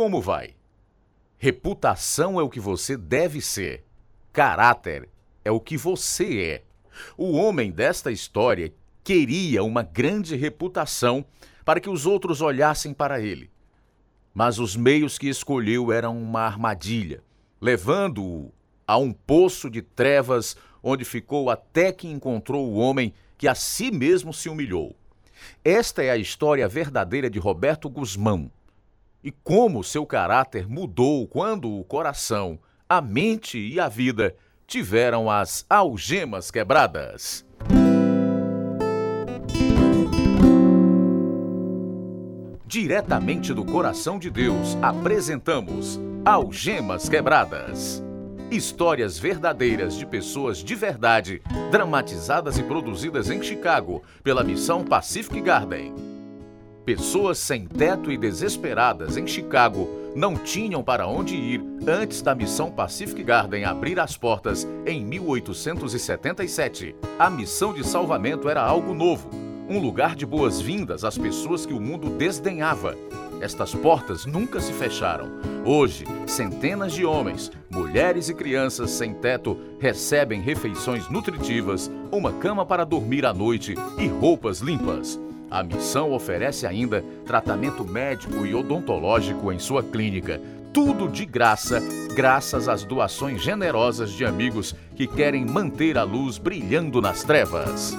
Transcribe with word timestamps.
como 0.00 0.18
vai? 0.18 0.54
Reputação 1.36 2.40
é 2.40 2.42
o 2.42 2.48
que 2.48 2.58
você 2.58 2.96
deve 2.96 3.42
ser. 3.42 3.84
Caráter 4.32 5.10
é 5.44 5.50
o 5.50 5.60
que 5.60 5.76
você 5.76 6.40
é. 6.40 6.62
O 7.18 7.32
homem 7.32 7.70
desta 7.70 8.10
história 8.10 8.72
queria 9.04 9.62
uma 9.62 9.82
grande 9.82 10.36
reputação 10.36 11.22
para 11.66 11.80
que 11.80 11.90
os 11.90 12.06
outros 12.06 12.40
olhassem 12.40 12.94
para 12.94 13.20
ele. 13.20 13.50
Mas 14.32 14.58
os 14.58 14.74
meios 14.74 15.18
que 15.18 15.28
escolheu 15.28 15.92
eram 15.92 16.16
uma 16.16 16.46
armadilha, 16.46 17.22
levando-o 17.60 18.50
a 18.86 18.96
um 18.96 19.12
poço 19.12 19.68
de 19.68 19.82
trevas 19.82 20.56
onde 20.82 21.04
ficou 21.04 21.50
até 21.50 21.92
que 21.92 22.08
encontrou 22.08 22.70
o 22.70 22.76
homem 22.76 23.12
que 23.36 23.46
a 23.46 23.54
si 23.54 23.90
mesmo 23.90 24.32
se 24.32 24.48
humilhou. 24.48 24.96
Esta 25.62 26.02
é 26.02 26.10
a 26.10 26.16
história 26.16 26.66
verdadeira 26.66 27.28
de 27.28 27.38
Roberto 27.38 27.90
Guzmão 27.90 28.50
e 29.22 29.30
como 29.30 29.84
seu 29.84 30.06
caráter 30.06 30.68
mudou 30.68 31.26
quando 31.26 31.70
o 31.70 31.84
coração, 31.84 32.58
a 32.88 33.00
mente 33.00 33.58
e 33.58 33.78
a 33.78 33.88
vida 33.88 34.34
tiveram 34.66 35.30
as 35.30 35.64
algemas 35.68 36.50
quebradas. 36.50 37.44
Diretamente 42.66 43.52
do 43.52 43.64
coração 43.64 44.16
de 44.16 44.30
Deus, 44.30 44.78
apresentamos 44.80 45.98
Algemas 46.24 47.08
Quebradas. 47.08 48.00
Histórias 48.48 49.18
verdadeiras 49.18 49.96
de 49.96 50.06
pessoas 50.06 50.58
de 50.58 50.76
verdade, 50.76 51.42
dramatizadas 51.72 52.58
e 52.58 52.62
produzidas 52.62 53.28
em 53.28 53.42
Chicago 53.42 54.04
pela 54.22 54.44
missão 54.44 54.84
Pacific 54.84 55.40
Garden. 55.40 56.09
Pessoas 56.96 57.38
sem 57.38 57.66
teto 57.66 58.10
e 58.10 58.18
desesperadas 58.18 59.16
em 59.16 59.24
Chicago 59.24 59.88
não 60.12 60.34
tinham 60.34 60.82
para 60.82 61.06
onde 61.06 61.36
ir 61.36 61.62
antes 61.86 62.20
da 62.20 62.34
missão 62.34 62.68
Pacific 62.68 63.22
Garden 63.22 63.64
abrir 63.64 64.00
as 64.00 64.16
portas 64.16 64.66
em 64.84 65.04
1877. 65.04 66.96
A 67.16 67.30
missão 67.30 67.72
de 67.72 67.86
salvamento 67.86 68.48
era 68.48 68.60
algo 68.60 68.92
novo, 68.92 69.30
um 69.68 69.78
lugar 69.78 70.16
de 70.16 70.26
boas-vindas 70.26 71.04
às 71.04 71.16
pessoas 71.16 71.64
que 71.64 71.72
o 71.72 71.80
mundo 71.80 72.10
desdenhava. 72.10 72.96
Estas 73.40 73.72
portas 73.72 74.26
nunca 74.26 74.60
se 74.60 74.72
fecharam. 74.72 75.30
Hoje, 75.64 76.04
centenas 76.26 76.92
de 76.92 77.04
homens, 77.04 77.52
mulheres 77.70 78.28
e 78.28 78.34
crianças 78.34 78.90
sem 78.90 79.14
teto 79.14 79.56
recebem 79.78 80.40
refeições 80.40 81.08
nutritivas, 81.08 81.88
uma 82.10 82.32
cama 82.32 82.66
para 82.66 82.84
dormir 82.84 83.24
à 83.24 83.32
noite 83.32 83.76
e 83.96 84.08
roupas 84.08 84.58
limpas. 84.58 85.20
A 85.50 85.64
missão 85.64 86.12
oferece 86.12 86.64
ainda 86.64 87.04
tratamento 87.26 87.84
médico 87.84 88.46
e 88.46 88.54
odontológico 88.54 89.50
em 89.50 89.58
sua 89.58 89.82
clínica. 89.82 90.40
Tudo 90.72 91.08
de 91.08 91.26
graça, 91.26 91.82
graças 92.14 92.68
às 92.68 92.84
doações 92.84 93.42
generosas 93.42 94.12
de 94.12 94.24
amigos 94.24 94.76
que 94.94 95.08
querem 95.08 95.44
manter 95.44 95.98
a 95.98 96.04
luz 96.04 96.38
brilhando 96.38 97.00
nas 97.00 97.24
trevas. 97.24 97.98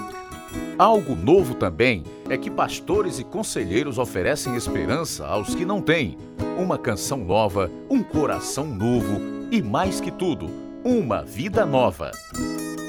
Algo 0.77 1.13
novo 1.13 1.53
também 1.53 2.03
é 2.29 2.37
que 2.37 2.49
pastores 2.49 3.19
e 3.19 3.23
conselheiros 3.25 3.97
oferecem 3.97 4.55
esperança 4.55 5.27
aos 5.27 5.53
que 5.53 5.65
não 5.65 5.81
têm. 5.81 6.17
Uma 6.57 6.77
canção 6.77 7.17
nova, 7.17 7.69
um 7.89 8.01
coração 8.01 8.65
novo 8.65 9.19
e, 9.51 9.61
mais 9.61 9.99
que 9.99 10.09
tudo, 10.09 10.49
uma 10.83 11.23
vida 11.23 11.65
nova. 11.65 12.11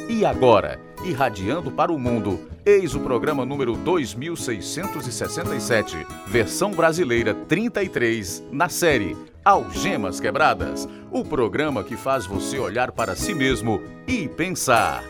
E 0.08 0.24
agora, 0.24 0.80
irradiando 1.04 1.70
para 1.70 1.92
o 1.92 1.98
mundo, 1.98 2.48
eis 2.64 2.94
o 2.94 3.00
programa 3.00 3.44
número 3.44 3.76
2667, 3.76 6.06
versão 6.26 6.70
brasileira 6.70 7.34
33, 7.34 8.44
na 8.50 8.68
série 8.68 9.16
Algemas 9.44 10.20
Quebradas 10.20 10.88
o 11.10 11.24
programa 11.24 11.84
que 11.84 11.96
faz 11.96 12.24
você 12.24 12.58
olhar 12.58 12.92
para 12.92 13.14
si 13.14 13.34
mesmo 13.34 13.82
e 14.06 14.28
pensar. 14.28 15.02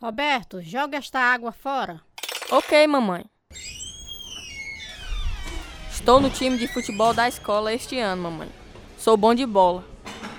Roberto, 0.00 0.62
joga 0.62 0.96
esta 0.96 1.18
água 1.18 1.52
fora. 1.52 2.00
Ok, 2.50 2.86
mamãe. 2.86 3.24
Estou 5.98 6.20
no 6.20 6.30
time 6.30 6.56
de 6.56 6.66
futebol 6.68 7.12
da 7.12 7.28
escola 7.28 7.74
este 7.74 7.98
ano, 7.98 8.22
mamãe. 8.22 8.48
Sou 8.96 9.16
bom 9.16 9.34
de 9.34 9.44
bola. 9.44 9.84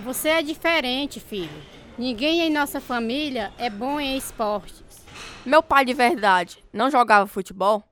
Você 0.03 0.29
é 0.29 0.41
diferente, 0.41 1.19
filho. 1.19 1.61
Ninguém 1.97 2.41
em 2.41 2.49
nossa 2.49 2.79
família 2.79 3.51
é 3.57 3.69
bom 3.69 3.99
em 3.99 4.17
esportes. 4.17 5.05
Meu 5.45 5.61
pai 5.61 5.83
de 5.83 5.93
verdade 5.93 6.63
não 6.73 6.89
jogava 6.89 7.27
futebol? 7.27 7.83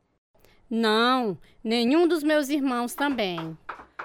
Não, 0.67 1.37
nenhum 1.61 2.07
dos 2.07 2.23
meus 2.23 2.49
irmãos 2.49 2.95
também. 2.95 3.55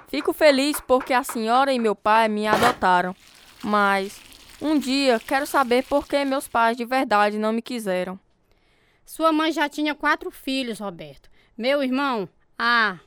Fico 0.09 0.35
feliz 0.35 0.79
porque 0.81 1.15
a 1.15 1.23
senhora 1.23 1.73
e 1.73 1.79
meu 1.79 1.95
pai 1.95 2.29
me 2.29 2.47
adotaram. 2.47 3.15
Mas 3.63 4.21
um 4.61 4.77
dia 4.79 5.19
quero 5.21 5.47
saber 5.47 5.85
por 5.85 6.07
que 6.07 6.25
meus 6.25 6.47
pais 6.47 6.77
de 6.77 6.85
verdade 6.85 7.39
não 7.39 7.53
me 7.53 7.63
quiseram. 7.63 8.19
Sua 9.07 9.33
mãe 9.33 9.51
já 9.53 9.67
tinha 9.69 9.95
quatro 9.95 10.31
filhos, 10.33 10.81
Roberto. 10.81 11.31
Meu 11.57 11.83
irmão, 11.83 12.29
ah, 12.59 12.99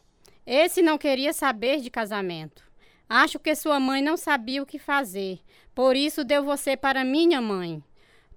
esse 0.45 0.81
não 0.81 0.97
queria 0.97 1.33
saber 1.33 1.81
de 1.81 1.89
casamento. 1.89 2.63
Acho 3.07 3.39
que 3.39 3.55
sua 3.55 3.79
mãe 3.79 4.01
não 4.01 4.17
sabia 4.17 4.61
o 4.61 4.65
que 4.65 4.79
fazer, 4.79 5.39
por 5.73 5.95
isso 5.95 6.23
deu 6.23 6.43
você 6.43 6.75
para 6.77 7.03
minha 7.03 7.41
mãe. 7.41 7.83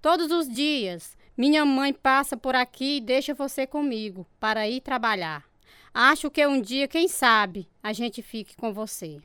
Todos 0.00 0.30
os 0.30 0.48
dias, 0.48 1.16
minha 1.36 1.64
mãe 1.64 1.92
passa 1.92 2.36
por 2.36 2.54
aqui 2.54 2.97
e 2.97 3.00
deixa 3.00 3.34
você 3.34 3.66
comigo 3.66 4.26
para 4.38 4.68
ir 4.68 4.80
trabalhar. 4.80 5.44
Acho 5.92 6.30
que 6.30 6.47
um 6.47 6.60
dia, 6.60 6.86
quem 6.86 7.08
sabe, 7.08 7.68
a 7.82 7.92
gente 7.92 8.22
fique 8.22 8.56
com 8.56 8.72
você. 8.72 9.20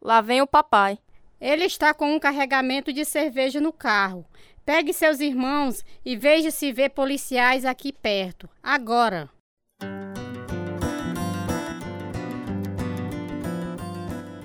Lá 0.00 0.20
vem 0.20 0.42
o 0.42 0.46
papai. 0.46 0.98
Ele 1.40 1.64
está 1.64 1.94
com 1.94 2.14
um 2.14 2.20
carregamento 2.20 2.92
de 2.92 3.04
cerveja 3.04 3.60
no 3.60 3.72
carro. 3.72 4.24
Pegue 4.64 4.92
seus 4.92 5.20
irmãos 5.20 5.84
e 6.04 6.16
veja 6.16 6.50
se 6.50 6.72
vê 6.72 6.88
policiais 6.88 7.64
aqui 7.64 7.92
perto. 7.92 8.48
Agora. 8.62 9.28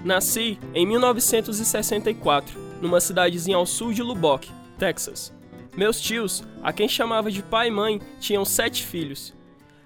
Nasci 0.07 0.57
em 0.73 0.85
1964, 0.85 2.57
numa 2.81 3.01
cidadezinha 3.01 3.57
ao 3.57 3.65
sul 3.65 3.91
de 3.91 4.01
Lubbock, 4.01 4.49
Texas. 4.79 5.33
Meus 5.75 5.99
tios, 5.99 6.45
a 6.63 6.71
quem 6.71 6.87
chamava 6.87 7.29
de 7.29 7.43
pai 7.43 7.67
e 7.67 7.71
mãe, 7.71 8.01
tinham 8.17 8.45
sete 8.45 8.85
filhos. 8.85 9.33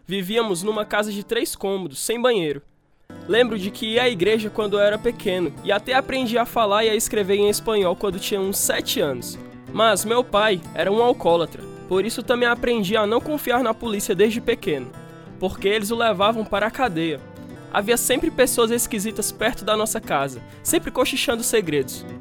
Vivíamos 0.05 0.61
numa 0.61 0.85
casa 0.85 1.11
de 1.11 1.23
três 1.23 1.55
cômodos, 1.55 1.97
sem 1.97 2.21
banheiro. 2.21 2.61
Lembro 3.27 3.57
de 3.57 3.71
que 3.71 3.93
ia 3.93 4.03
à 4.03 4.09
igreja 4.09 4.51
quando 4.51 4.77
eu 4.77 4.79
era 4.79 4.99
pequeno 4.99 5.51
e 5.63 5.71
até 5.71 5.95
aprendi 5.95 6.37
a 6.37 6.45
falar 6.45 6.85
e 6.85 6.91
a 6.91 6.95
escrever 6.95 7.37
em 7.37 7.49
espanhol 7.49 7.95
quando 7.95 8.19
tinha 8.19 8.39
uns 8.39 8.59
sete 8.59 9.01
anos. 9.01 9.39
Mas 9.73 10.05
meu 10.05 10.23
pai 10.23 10.61
era 10.75 10.91
um 10.91 11.01
alcoólatra, 11.01 11.63
por 11.89 12.05
isso 12.05 12.21
também 12.21 12.47
aprendi 12.47 12.95
a 12.95 13.07
não 13.07 13.19
confiar 13.19 13.63
na 13.63 13.73
polícia 13.73 14.13
desde 14.13 14.39
pequeno, 14.39 14.91
porque 15.39 15.67
eles 15.67 15.89
o 15.89 15.95
levavam 15.95 16.45
para 16.45 16.67
a 16.67 16.71
cadeia 16.71 17.19
havia 17.71 17.97
sempre 17.97 18.29
pessoas 18.29 18.71
esquisitas 18.71 19.31
perto 19.31 19.63
da 19.63 19.77
nossa 19.77 20.01
casa, 20.01 20.41
sempre 20.63 20.91
cochichando 20.91 21.43
segredos. 21.43 22.05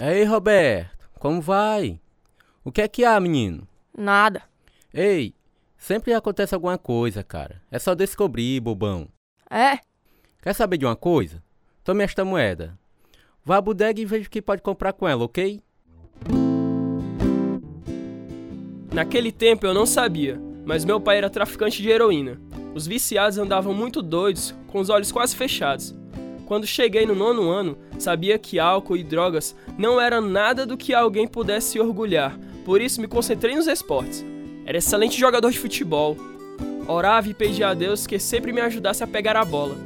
Ei, 0.00 0.24
Roberto, 0.24 1.08
como 1.18 1.40
vai? 1.40 2.00
O 2.64 2.72
que 2.72 2.82
é 2.82 2.88
que 2.88 3.04
há, 3.04 3.18
menino? 3.20 3.66
Nada. 3.96 4.42
Ei, 4.92 5.34
sempre 5.76 6.12
acontece 6.14 6.54
alguma 6.54 6.78
coisa, 6.78 7.22
cara. 7.22 7.60
É 7.70 7.78
só 7.78 7.94
descobrir, 7.94 8.60
bobão. 8.60 9.08
É? 9.50 9.78
Quer 10.42 10.54
saber 10.54 10.78
de 10.78 10.84
uma 10.84 10.96
coisa? 10.96 11.42
Tome 11.84 12.02
esta 12.04 12.24
moeda. 12.24 12.78
Vá 13.44 13.58
à 13.58 13.60
bodega 13.60 14.00
e 14.00 14.04
veja 14.04 14.26
o 14.26 14.30
que 14.30 14.40
pode 14.40 14.62
comprar 14.62 14.92
com 14.92 15.08
ela, 15.08 15.24
ok? 15.24 15.60
Naquele 18.92 19.32
tempo 19.32 19.64
eu 19.64 19.72
não 19.72 19.86
sabia, 19.86 20.38
mas 20.66 20.84
meu 20.84 21.00
pai 21.00 21.16
era 21.16 21.30
traficante 21.30 21.80
de 21.80 21.88
heroína. 21.88 22.38
Os 22.74 22.86
viciados 22.86 23.38
andavam 23.38 23.72
muito 23.72 24.02
doidos, 24.02 24.54
com 24.68 24.80
os 24.80 24.90
olhos 24.90 25.10
quase 25.10 25.34
fechados. 25.34 25.94
Quando 26.44 26.66
cheguei 26.66 27.06
no 27.06 27.14
nono 27.14 27.48
ano, 27.48 27.78
sabia 27.98 28.38
que 28.38 28.58
álcool 28.58 28.98
e 28.98 29.02
drogas 29.02 29.56
não 29.78 29.98
eram 29.98 30.20
nada 30.20 30.66
do 30.66 30.76
que 30.76 30.92
alguém 30.92 31.26
pudesse 31.26 31.72
se 31.72 31.80
orgulhar, 31.80 32.38
por 32.66 32.82
isso 32.82 33.00
me 33.00 33.08
concentrei 33.08 33.56
nos 33.56 33.66
esportes. 33.66 34.22
Era 34.66 34.76
excelente 34.76 35.18
jogador 35.18 35.50
de 35.50 35.58
futebol. 35.58 36.14
Orava 36.86 37.30
e 37.30 37.34
pedia 37.34 37.68
a 37.68 37.74
Deus 37.74 38.06
que 38.06 38.18
sempre 38.18 38.52
me 38.52 38.60
ajudasse 38.60 39.02
a 39.02 39.06
pegar 39.06 39.36
a 39.36 39.44
bola. 39.44 39.76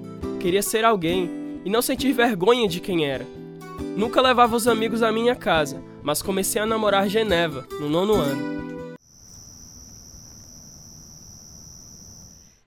Queria 0.40 0.62
ser 0.62 0.84
alguém 0.84 1.30
e 1.64 1.70
não 1.70 1.80
sentir 1.80 2.12
vergonha 2.12 2.68
de 2.68 2.80
quem 2.80 3.06
era. 3.06 3.24
Nunca 3.96 4.20
levava 4.20 4.56
os 4.56 4.66
amigos 4.66 5.02
à 5.02 5.12
minha 5.12 5.36
casa, 5.36 5.80
mas 6.02 6.22
comecei 6.22 6.60
a 6.60 6.66
namorar 6.66 7.08
Geneva 7.08 7.66
no 7.78 7.88
nono 7.88 8.14
ano. 8.14 8.55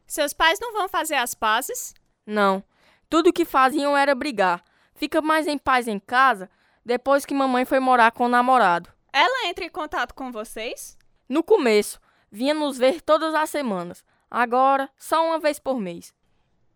Seus 0.09 0.33
pais 0.33 0.59
não 0.59 0.73
vão 0.73 0.89
fazer 0.89 1.13
as 1.13 1.35
pazes? 1.35 1.93
Não. 2.25 2.63
Tudo 3.07 3.31
que 3.31 3.45
faziam 3.45 3.95
era 3.95 4.15
brigar. 4.15 4.63
Fica 4.95 5.21
mais 5.21 5.45
em 5.45 5.55
paz 5.55 5.87
em 5.87 5.99
casa 5.99 6.49
depois 6.83 7.27
que 7.27 7.33
mamãe 7.35 7.63
foi 7.63 7.79
morar 7.79 8.11
com 8.11 8.25
o 8.25 8.27
namorado. 8.27 8.89
Ela 9.13 9.47
entra 9.47 9.63
em 9.63 9.69
contato 9.69 10.15
com 10.15 10.31
vocês? 10.31 10.97
No 11.29 11.43
começo, 11.43 11.99
vinha 12.31 12.55
nos 12.55 12.75
ver 12.75 13.01
todas 13.01 13.35
as 13.35 13.51
semanas. 13.51 14.03
Agora, 14.31 14.89
só 14.97 15.23
uma 15.23 15.37
vez 15.37 15.59
por 15.59 15.79
mês. 15.79 16.11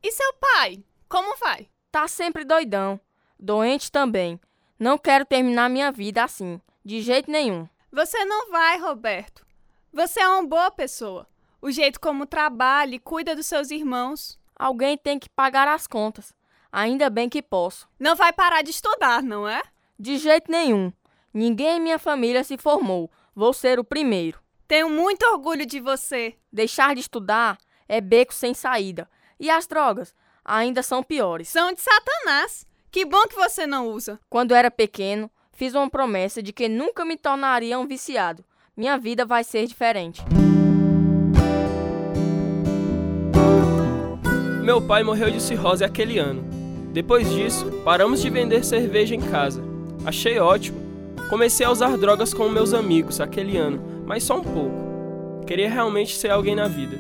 E 0.03 0.11
seu 0.11 0.31
pai? 0.33 0.83
Como 1.09 1.35
vai? 1.37 1.67
Tá 1.91 2.07
sempre 2.07 2.45
doidão. 2.45 2.99
Doente 3.39 3.91
também. 3.91 4.39
Não 4.77 4.95
quero 4.95 5.25
terminar 5.25 5.71
minha 5.71 5.91
vida 5.91 6.23
assim, 6.23 6.61
de 6.85 7.01
jeito 7.01 7.31
nenhum. 7.31 7.67
Você 7.91 8.23
não 8.25 8.51
vai, 8.51 8.77
Roberto. 8.77 9.43
Você 9.91 10.21
é 10.21 10.27
uma 10.27 10.45
boa 10.45 10.69
pessoa. 10.69 11.27
O 11.63 11.71
jeito 11.71 11.97
como 11.97 12.25
trabalha 12.25 12.95
e 12.95 12.99
cuida 12.99 13.33
dos 13.33 13.45
seus 13.45 13.71
irmãos. 13.71 14.37
Alguém 14.53 14.97
tem 14.97 15.17
que 15.17 15.29
pagar 15.29 15.65
as 15.65 15.87
contas. 15.87 16.33
Ainda 16.69 17.09
bem 17.09 17.29
que 17.29 17.41
posso. 17.41 17.87
Não 17.97 18.17
vai 18.17 18.33
parar 18.33 18.61
de 18.63 18.71
estudar, 18.71 19.23
não 19.23 19.47
é? 19.47 19.61
De 19.97 20.17
jeito 20.17 20.51
nenhum. 20.51 20.91
Ninguém 21.33 21.77
em 21.77 21.79
minha 21.79 21.97
família 21.97 22.43
se 22.43 22.57
formou. 22.57 23.09
Vou 23.33 23.53
ser 23.53 23.79
o 23.79 23.83
primeiro. 23.85 24.41
Tenho 24.67 24.89
muito 24.89 25.25
orgulho 25.27 25.65
de 25.65 25.79
você. 25.79 26.35
Deixar 26.51 26.95
de 26.95 26.99
estudar 26.99 27.57
é 27.87 28.01
beco 28.01 28.33
sem 28.33 28.53
saída. 28.53 29.09
E 29.39 29.49
as 29.49 29.65
drogas 29.65 30.13
ainda 30.43 30.83
são 30.83 31.01
piores. 31.01 31.47
São 31.47 31.71
de 31.71 31.79
Satanás. 31.79 32.67
Que 32.91 33.05
bom 33.05 33.25
que 33.25 33.35
você 33.35 33.65
não 33.65 33.87
usa. 33.87 34.19
Quando 34.29 34.53
era 34.53 34.69
pequeno, 34.69 35.31
fiz 35.53 35.73
uma 35.73 35.89
promessa 35.89 36.43
de 36.43 36.51
que 36.51 36.67
nunca 36.67 37.05
me 37.05 37.15
tornaria 37.15 37.79
um 37.79 37.87
viciado. 37.87 38.43
Minha 38.75 38.97
vida 38.97 39.25
vai 39.25 39.45
ser 39.45 39.65
diferente. 39.65 40.21
Meu 44.63 44.81
pai 44.81 45.03
morreu 45.03 45.29
de 45.29 45.41
cirrose 45.41 45.83
aquele 45.83 46.17
ano. 46.17 46.41
Depois 46.93 47.29
disso, 47.29 47.69
paramos 47.83 48.21
de 48.21 48.29
vender 48.29 48.63
cerveja 48.63 49.13
em 49.13 49.19
casa. 49.19 49.61
Achei 50.05 50.39
ótimo. 50.39 50.79
Comecei 51.29 51.65
a 51.65 51.69
usar 51.69 51.97
drogas 51.97 52.33
com 52.33 52.47
meus 52.47 52.73
amigos 52.73 53.19
aquele 53.19 53.57
ano, 53.57 54.03
mas 54.07 54.23
só 54.23 54.37
um 54.37 54.41
pouco. 54.43 55.43
Queria 55.45 55.69
realmente 55.69 56.15
ser 56.15 56.29
alguém 56.29 56.55
na 56.55 56.69
vida. 56.69 56.97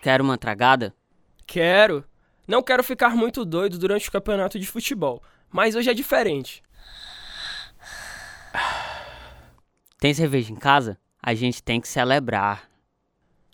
Quer 0.00 0.20
uma 0.20 0.38
tragada? 0.38 0.94
Quero. 1.44 2.04
Não 2.46 2.62
quero 2.62 2.84
ficar 2.84 3.16
muito 3.16 3.44
doido 3.44 3.76
durante 3.76 4.08
o 4.08 4.12
campeonato 4.12 4.56
de 4.56 4.68
futebol, 4.68 5.20
mas 5.50 5.74
hoje 5.74 5.90
é 5.90 5.94
diferente. 5.94 6.62
Tem 9.98 10.14
cerveja 10.14 10.52
em 10.52 10.56
casa? 10.56 10.98
A 11.20 11.34
gente 11.34 11.62
tem 11.62 11.80
que 11.80 11.88
celebrar. 11.88 12.70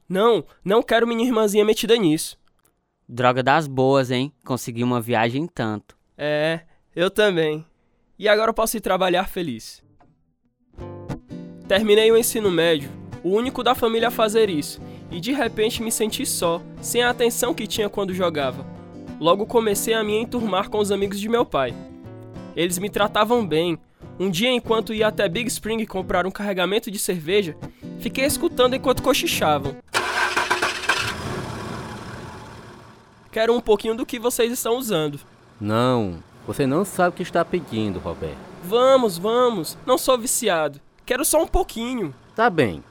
Não, 0.09 0.45
não 0.65 0.83
quero 0.83 1.07
minha 1.07 1.25
irmãzinha 1.25 1.65
metida 1.65 1.97
nisso. 1.97 2.39
Droga 3.09 3.43
das 3.43 3.67
boas, 3.67 4.11
hein? 4.11 4.33
Consegui 4.45 4.85
uma 4.85 5.01
viagem 5.01 5.47
tanto. 5.47 5.97
É, 6.17 6.61
eu 6.95 7.11
também. 7.11 7.65
E 8.19 8.29
agora 8.29 8.51
eu 8.51 8.55
posso 8.55 8.77
ir 8.77 8.81
trabalhar 8.81 9.27
feliz. 9.29 9.83
Terminei 11.67 12.13
o 12.13 12.17
ensino 12.17 12.51
médio, 12.51 12.91
o 13.23 13.31
único 13.31 13.63
da 13.63 13.75
família 13.75 14.09
a 14.09 14.11
fazer 14.11 14.51
isso, 14.51 14.83
e 15.11 15.19
de 15.19 15.33
repente 15.33 15.83
me 15.83 15.91
senti 15.91 16.27
só, 16.27 16.63
sem 16.81 17.03
a 17.03 17.09
atenção 17.09 17.55
que 17.55 17.67
tinha 17.67 17.89
quando 17.89 18.13
jogava. 18.13 18.67
Logo 19.19 19.47
comecei 19.47 19.95
a 19.95 20.05
me 20.05 20.15
enturmar 20.15 20.69
com 20.69 20.79
os 20.79 20.93
amigos 20.93 21.19
de 21.19 21.29
meu 21.29 21.47
pai. 21.47 21.75
Eles 22.55 22.79
me 22.79 22.91
tratavam 22.91 23.47
bem. 23.47 23.79
Um 24.19 24.31
dia, 24.31 24.51
enquanto 24.51 24.95
ia 24.95 25.09
até 25.09 25.29
Big 25.29 25.49
Spring 25.49 25.85
comprar 25.87 26.27
um 26.27 26.31
carregamento 26.31 26.91
de 26.91 26.99
cerveja, 26.99 27.57
fiquei 27.99 28.25
escutando 28.25 28.75
enquanto 28.75 29.03
cochichavam. 29.03 29.77
Quero 33.33 33.53
um 33.53 33.61
pouquinho 33.61 33.97
do 33.97 34.07
que 34.07 34.21
vocês 34.21 34.53
estão 34.53 34.77
usando. 34.77 35.19
Não, 35.61 36.23
você 36.47 36.65
não 36.67 36.85
sabe 36.85 37.09
o 37.09 37.13
que 37.17 37.23
está 37.25 37.45
pedindo, 37.45 37.99
Roberto. 37.99 38.39
Vamos, 38.63 39.19
vamos. 39.19 39.77
Não 39.85 39.99
sou 39.99 40.17
viciado. 40.17 40.81
Quero 41.05 41.25
só 41.25 41.43
um 41.43 41.47
pouquinho. 41.47 42.15
Tá 42.37 42.49
bem. 42.49 42.85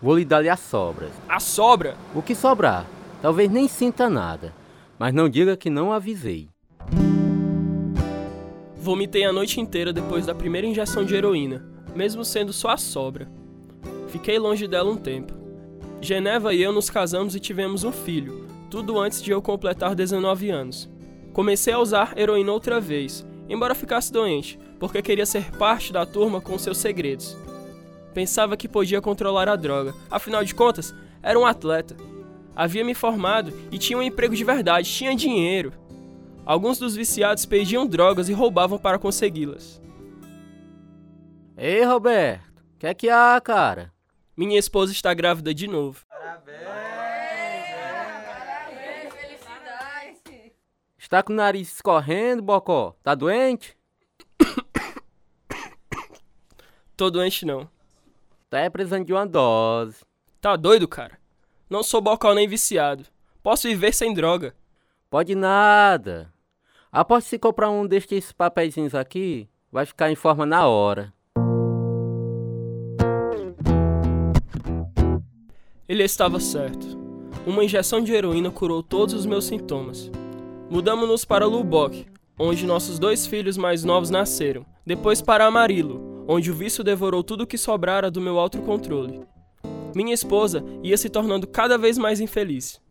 Vou 0.00 0.16
lhe 0.16 0.24
dar-lhe 0.24 0.48
as 0.48 0.60
sobras. 0.60 1.10
A 1.28 1.40
sobra? 1.40 1.96
O 2.14 2.22
que 2.22 2.34
sobrar. 2.34 2.86
Talvez 3.20 3.50
nem 3.50 3.66
sinta 3.66 4.08
nada. 4.08 4.52
Mas 4.98 5.12
não 5.12 5.28
diga 5.28 5.56
que 5.56 5.68
não 5.68 5.92
avisei. 5.92 6.51
Vomitei 8.82 9.22
a 9.22 9.32
noite 9.32 9.60
inteira 9.60 9.92
depois 9.92 10.26
da 10.26 10.34
primeira 10.34 10.66
injeção 10.66 11.04
de 11.04 11.14
heroína, 11.14 11.64
mesmo 11.94 12.24
sendo 12.24 12.52
só 12.52 12.70
a 12.70 12.76
sobra. 12.76 13.30
Fiquei 14.08 14.40
longe 14.40 14.66
dela 14.66 14.90
um 14.90 14.96
tempo. 14.96 15.32
Geneva 16.00 16.52
e 16.52 16.60
eu 16.60 16.72
nos 16.72 16.90
casamos 16.90 17.36
e 17.36 17.38
tivemos 17.38 17.84
um 17.84 17.92
filho, 17.92 18.44
tudo 18.68 18.98
antes 18.98 19.22
de 19.22 19.30
eu 19.30 19.40
completar 19.40 19.94
19 19.94 20.50
anos. 20.50 20.90
Comecei 21.32 21.72
a 21.72 21.78
usar 21.78 22.18
heroína 22.18 22.50
outra 22.50 22.80
vez, 22.80 23.24
embora 23.48 23.72
ficasse 23.72 24.12
doente, 24.12 24.58
porque 24.80 25.00
queria 25.00 25.26
ser 25.26 25.52
parte 25.52 25.92
da 25.92 26.04
turma 26.04 26.40
com 26.40 26.58
seus 26.58 26.78
segredos. 26.78 27.36
Pensava 28.12 28.56
que 28.56 28.66
podia 28.66 29.00
controlar 29.00 29.48
a 29.48 29.54
droga, 29.54 29.94
afinal 30.10 30.42
de 30.42 30.56
contas, 30.56 30.92
era 31.22 31.38
um 31.38 31.46
atleta. 31.46 31.96
Havia 32.56 32.84
me 32.84 32.94
formado 32.94 33.52
e 33.70 33.78
tinha 33.78 33.96
um 33.96 34.02
emprego 34.02 34.34
de 34.34 34.42
verdade, 34.42 34.90
tinha 34.90 35.14
dinheiro. 35.14 35.72
Alguns 36.44 36.78
dos 36.78 36.96
viciados 36.96 37.46
perdiam 37.46 37.86
drogas 37.86 38.28
e 38.28 38.32
roubavam 38.32 38.78
para 38.78 38.98
consegui-las. 38.98 39.80
Ei, 41.56 41.84
Roberto, 41.84 42.62
o 42.74 42.78
que 42.78 42.86
é 42.86 42.94
que 42.94 43.08
há, 43.08 43.40
cara? 43.40 43.92
Minha 44.36 44.58
esposa 44.58 44.90
está 44.90 45.14
grávida 45.14 45.54
de 45.54 45.68
novo. 45.68 46.04
Está 50.98 51.22
com 51.22 51.32
o 51.32 51.36
nariz 51.36 51.74
escorrendo, 51.74 52.42
Bocó? 52.42 52.96
Tá 53.02 53.14
doente? 53.14 53.76
Tô 56.96 57.10
doente 57.10 57.44
não. 57.44 57.68
Tá 58.48 58.68
precisando 58.70 59.04
de 59.04 59.12
uma 59.12 59.26
dose. 59.26 60.02
Tá 60.40 60.56
doido, 60.56 60.88
cara? 60.88 61.18
Não 61.68 61.82
sou 61.82 62.00
bocal 62.00 62.34
nem 62.34 62.48
viciado. 62.48 63.04
Posso 63.42 63.68
viver 63.68 63.92
sem 63.92 64.12
droga. 64.12 64.54
Pode 65.08 65.34
nada. 65.34 66.31
Após 66.94 67.24
se 67.24 67.38
comprar 67.38 67.70
um 67.70 67.86
destes 67.86 68.32
papeizinhos 68.32 68.94
aqui, 68.94 69.48
vai 69.72 69.86
ficar 69.86 70.10
em 70.10 70.14
forma 70.14 70.44
na 70.44 70.68
hora. 70.68 71.10
Ele 75.88 76.02
estava 76.02 76.38
certo. 76.38 76.86
Uma 77.46 77.64
injeção 77.64 78.02
de 78.02 78.12
heroína 78.12 78.50
curou 78.50 78.82
todos 78.82 79.14
os 79.14 79.24
meus 79.24 79.46
sintomas. 79.46 80.10
Mudamos-nos 80.68 81.24
para 81.24 81.46
Lubbock, 81.46 82.04
onde 82.38 82.66
nossos 82.66 82.98
dois 82.98 83.26
filhos 83.26 83.56
mais 83.56 83.84
novos 83.84 84.10
nasceram. 84.10 84.66
Depois 84.84 85.22
para 85.22 85.46
Amarillo, 85.46 86.26
onde 86.28 86.50
o 86.50 86.54
vício 86.54 86.84
devorou 86.84 87.24
tudo 87.24 87.44
o 87.44 87.46
que 87.46 87.56
sobrara 87.56 88.10
do 88.10 88.20
meu 88.20 88.38
autocontrole. 88.38 89.22
Minha 89.96 90.12
esposa 90.12 90.62
ia 90.82 90.98
se 90.98 91.08
tornando 91.08 91.46
cada 91.46 91.78
vez 91.78 91.96
mais 91.96 92.20
infeliz. 92.20 92.82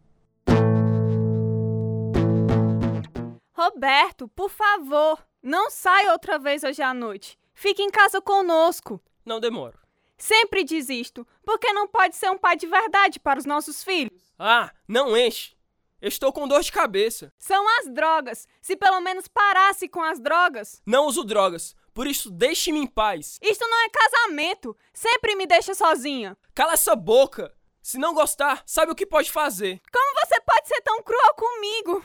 Roberto, 3.73 4.27
por 4.27 4.49
favor, 4.49 5.17
não 5.41 5.71
saia 5.71 6.11
outra 6.11 6.37
vez 6.37 6.61
hoje 6.61 6.81
à 6.81 6.93
noite. 6.93 7.39
Fique 7.53 7.81
em 7.81 7.89
casa 7.89 8.21
conosco. 8.21 9.01
Não 9.25 9.39
demoro. 9.39 9.79
Sempre 10.17 10.65
desisto, 10.65 11.25
porque 11.45 11.71
não 11.71 11.87
pode 11.87 12.17
ser 12.17 12.29
um 12.29 12.37
pai 12.37 12.57
de 12.57 12.67
verdade 12.67 13.17
para 13.17 13.39
os 13.39 13.45
nossos 13.45 13.81
filhos. 13.81 14.33
Ah, 14.37 14.71
não 14.85 15.15
enche! 15.15 15.55
Estou 16.01 16.33
com 16.33 16.47
dor 16.47 16.61
de 16.61 16.71
cabeça. 16.71 17.31
São 17.39 17.65
as 17.79 17.87
drogas. 17.87 18.45
Se 18.61 18.75
pelo 18.75 18.99
menos 18.99 19.27
parasse 19.27 19.87
com 19.87 20.01
as 20.01 20.19
drogas. 20.19 20.81
Não 20.85 21.05
uso 21.05 21.23
drogas, 21.23 21.73
por 21.93 22.05
isso 22.05 22.29
deixe-me 22.29 22.79
em 22.79 22.87
paz. 22.87 23.39
Isto 23.41 23.65
não 23.67 23.85
é 23.85 23.89
casamento. 23.89 24.75
Sempre 24.93 25.35
me 25.35 25.47
deixa 25.47 25.73
sozinha. 25.73 26.37
Cala 26.53 26.73
essa 26.73 26.95
boca! 26.95 27.55
Se 27.81 27.97
não 27.97 28.13
gostar, 28.13 28.63
sabe 28.65 28.91
o 28.91 28.95
que 28.95 29.05
pode 29.05 29.31
fazer. 29.31 29.81
Como 29.91 30.19
você 30.25 30.39
pode 30.41 30.67
ser 30.67 30.81
tão 30.81 31.01
cruel 31.01 31.33
comigo? 31.35 32.03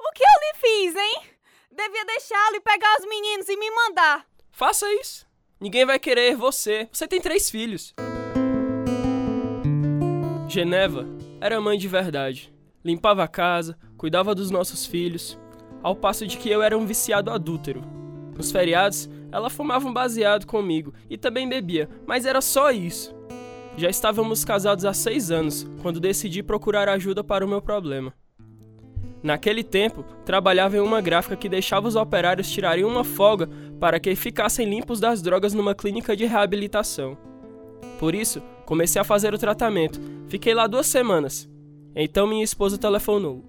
O 0.00 0.12
que 0.12 0.22
eu 0.22 0.26
lhe 0.40 0.54
fiz, 0.58 0.96
hein? 0.96 1.22
Devia 1.70 2.04
deixá-lo 2.04 2.56
e 2.56 2.60
pegar 2.60 2.96
os 2.98 3.06
meninos 3.06 3.48
e 3.48 3.56
me 3.56 3.70
mandar. 3.70 4.26
Faça 4.50 4.90
isso. 4.94 5.26
Ninguém 5.60 5.84
vai 5.84 5.98
querer 5.98 6.36
você. 6.36 6.88
Você 6.92 7.06
tem 7.06 7.20
três 7.20 7.50
filhos. 7.50 7.94
Geneva 10.48 11.06
era 11.40 11.60
mãe 11.60 11.78
de 11.78 11.88
verdade. 11.88 12.52
Limpava 12.84 13.24
a 13.24 13.28
casa, 13.28 13.76
cuidava 13.96 14.34
dos 14.34 14.50
nossos 14.50 14.86
filhos, 14.86 15.38
ao 15.82 15.94
passo 15.94 16.26
de 16.26 16.38
que 16.38 16.48
eu 16.48 16.62
era 16.62 16.78
um 16.78 16.86
viciado 16.86 17.30
adúltero. 17.30 17.82
Nos 18.36 18.52
feriados, 18.52 19.08
ela 19.32 19.50
fumava 19.50 19.88
um 19.88 19.92
baseado 19.92 20.46
comigo 20.46 20.94
e 21.10 21.16
também 21.18 21.48
bebia, 21.48 21.88
mas 22.06 22.24
era 22.24 22.40
só 22.40 22.70
isso. 22.70 23.14
Já 23.76 23.90
estávamos 23.90 24.44
casados 24.44 24.84
há 24.84 24.94
seis 24.94 25.30
anos 25.30 25.66
quando 25.82 26.00
decidi 26.00 26.42
procurar 26.42 26.88
ajuda 26.88 27.22
para 27.22 27.44
o 27.44 27.48
meu 27.48 27.60
problema. 27.60 28.14
Naquele 29.26 29.64
tempo, 29.64 30.02
trabalhava 30.24 30.76
em 30.76 30.80
uma 30.80 31.00
gráfica 31.00 31.36
que 31.36 31.48
deixava 31.48 31.88
os 31.88 31.96
operários 31.96 32.50
tirarem 32.50 32.84
uma 32.84 33.04
folga 33.04 33.48
para 33.80 34.00
que 34.00 34.14
ficassem 34.14 34.68
limpos 34.68 35.00
das 35.00 35.20
drogas 35.20 35.52
numa 35.52 35.74
clínica 35.74 36.16
de 36.16 36.24
reabilitação. 36.24 37.18
Por 37.98 38.14
isso, 38.14 38.40
Comecei 38.66 39.00
a 39.00 39.04
fazer 39.04 39.32
o 39.32 39.38
tratamento. 39.38 40.00
Fiquei 40.28 40.52
lá 40.52 40.66
duas 40.66 40.88
semanas. 40.88 41.46
Então 41.94 42.26
minha 42.26 42.42
esposa 42.42 42.76
telefonou. 42.76 43.44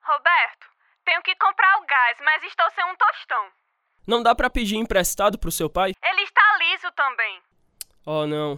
Roberto, 0.00 0.66
tenho 1.04 1.20
que 1.22 1.34
comprar 1.34 1.80
o 1.80 1.84
gás, 1.84 2.18
mas 2.24 2.44
estou 2.44 2.70
sem 2.70 2.84
um 2.84 2.94
tostão. 2.94 3.44
Não 4.06 4.22
dá 4.22 4.32
pra 4.32 4.48
pedir 4.48 4.76
emprestado 4.76 5.36
pro 5.40 5.50
seu 5.50 5.68
pai? 5.68 5.92
Ele 6.04 6.22
está 6.22 6.42
liso 6.58 6.88
também. 6.92 7.42
Oh, 8.06 8.26
não. 8.26 8.52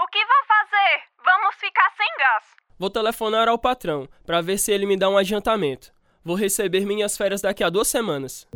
O 0.00 0.06
que 0.08 0.26
vou 0.26 0.44
fazer? 0.48 1.04
Vamos 1.24 1.54
ficar 1.54 1.88
sem 1.96 2.08
gás. 2.18 2.67
Vou 2.78 2.88
telefonar 2.88 3.48
ao 3.48 3.58
patrão 3.58 4.08
para 4.24 4.40
ver 4.40 4.56
se 4.56 4.70
ele 4.70 4.86
me 4.86 4.96
dá 4.96 5.08
um 5.08 5.18
adiantamento. 5.18 5.92
Vou 6.24 6.36
receber 6.36 6.86
minhas 6.86 7.16
férias 7.16 7.40
daqui 7.40 7.64
a 7.64 7.70
duas 7.70 7.88
semanas. 7.88 8.46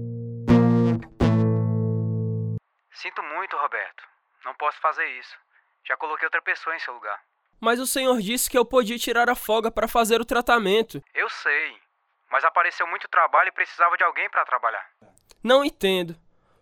Sinto 2.93 3.21
muito, 3.35 3.57
Roberto. 3.57 4.05
Não 4.45 4.55
posso 4.55 4.81
fazer 4.81 5.07
isso. 5.19 5.37
Já 5.85 5.97
coloquei 5.97 6.27
outra 6.27 6.41
pessoa 6.41 6.77
em 6.77 6.79
seu 6.79 6.95
lugar. 6.95 7.21
Mas 7.61 7.81
o 7.81 7.87
senhor 7.87 8.21
disse 8.21 8.49
que 8.49 8.57
eu 8.57 8.65
podia 8.65 8.97
tirar 8.97 9.29
a 9.29 9.35
folga 9.35 9.73
para 9.73 9.89
fazer 9.89 10.21
o 10.21 10.25
tratamento. 10.25 11.03
Eu 11.13 11.29
sei. 11.29 11.77
Mas 12.31 12.45
apareceu 12.45 12.87
muito 12.87 13.09
trabalho 13.09 13.49
e 13.49 13.53
precisava 13.53 13.97
de 13.97 14.05
alguém 14.05 14.31
para 14.31 14.45
trabalhar. 14.45 14.89
Não 15.43 15.65
entendo. 15.65 16.17